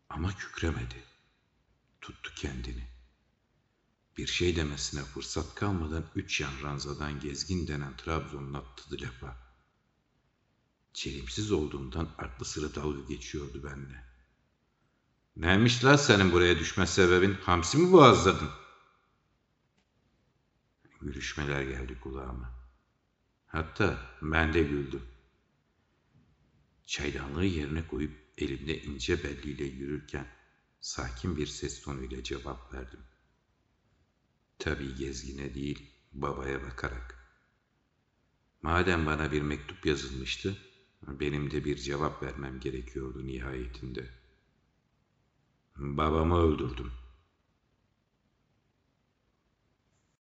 Ama 0.10 0.36
kükremedi. 0.36 1.04
Tuttu 2.02 2.32
kendini. 2.36 2.88
Bir 4.18 4.28
şey 4.28 4.56
demesine 4.56 5.02
fırsat 5.02 5.56
kalmadan 5.56 6.06
üç 6.16 6.42
yan 6.42 6.54
ranzadan 6.64 7.20
gezgin 7.20 7.68
denen 7.68 7.98
Trabzon'un 7.98 8.54
attığı 8.54 9.02
lafa. 9.02 9.47
Çelimsiz 10.98 11.52
olduğundan 11.52 12.10
aklı 12.18 12.46
sıra 12.46 12.76
dalga 12.76 13.02
geçiyordu 13.02 13.64
benimle. 13.64 14.04
Neymiş 15.36 15.86
lan 15.86 15.96
senin 15.96 16.32
buraya 16.32 16.60
düşme 16.60 16.88
sebebin? 16.88 17.34
Hamsi 17.34 17.78
mi 17.78 17.92
boğazladın? 17.92 18.50
Gülüşmeler 21.02 21.62
geldi 21.62 22.00
kulağıma. 22.00 22.54
Hatta 23.48 24.16
ben 24.22 24.54
de 24.54 24.64
güldüm. 24.64 25.02
Çaydanlığı 26.86 27.46
yerine 27.46 27.88
koyup 27.88 28.34
elimde 28.38 28.82
ince 28.82 29.24
belliyle 29.24 29.64
yürürken 29.64 30.28
sakin 30.80 31.38
bir 31.38 31.48
ses 31.48 31.82
tonuyla 31.82 32.24
cevap 32.24 32.74
verdim. 32.74 33.04
Tabii 34.60 34.96
gezgine 34.96 35.54
değil, 35.56 35.92
babaya 36.14 36.64
bakarak. 36.64 37.36
Madem 38.62 39.06
bana 39.06 39.32
bir 39.32 39.42
mektup 39.42 39.86
yazılmıştı, 39.86 40.58
benim 41.08 41.52
de 41.52 41.66
bir 41.66 41.76
cevap 41.76 42.24
vermem 42.24 42.60
gerekiyordu 42.60 43.28
nihayetinde. 43.28 44.06
Babamı 45.78 46.38
öldürdüm. 46.38 46.92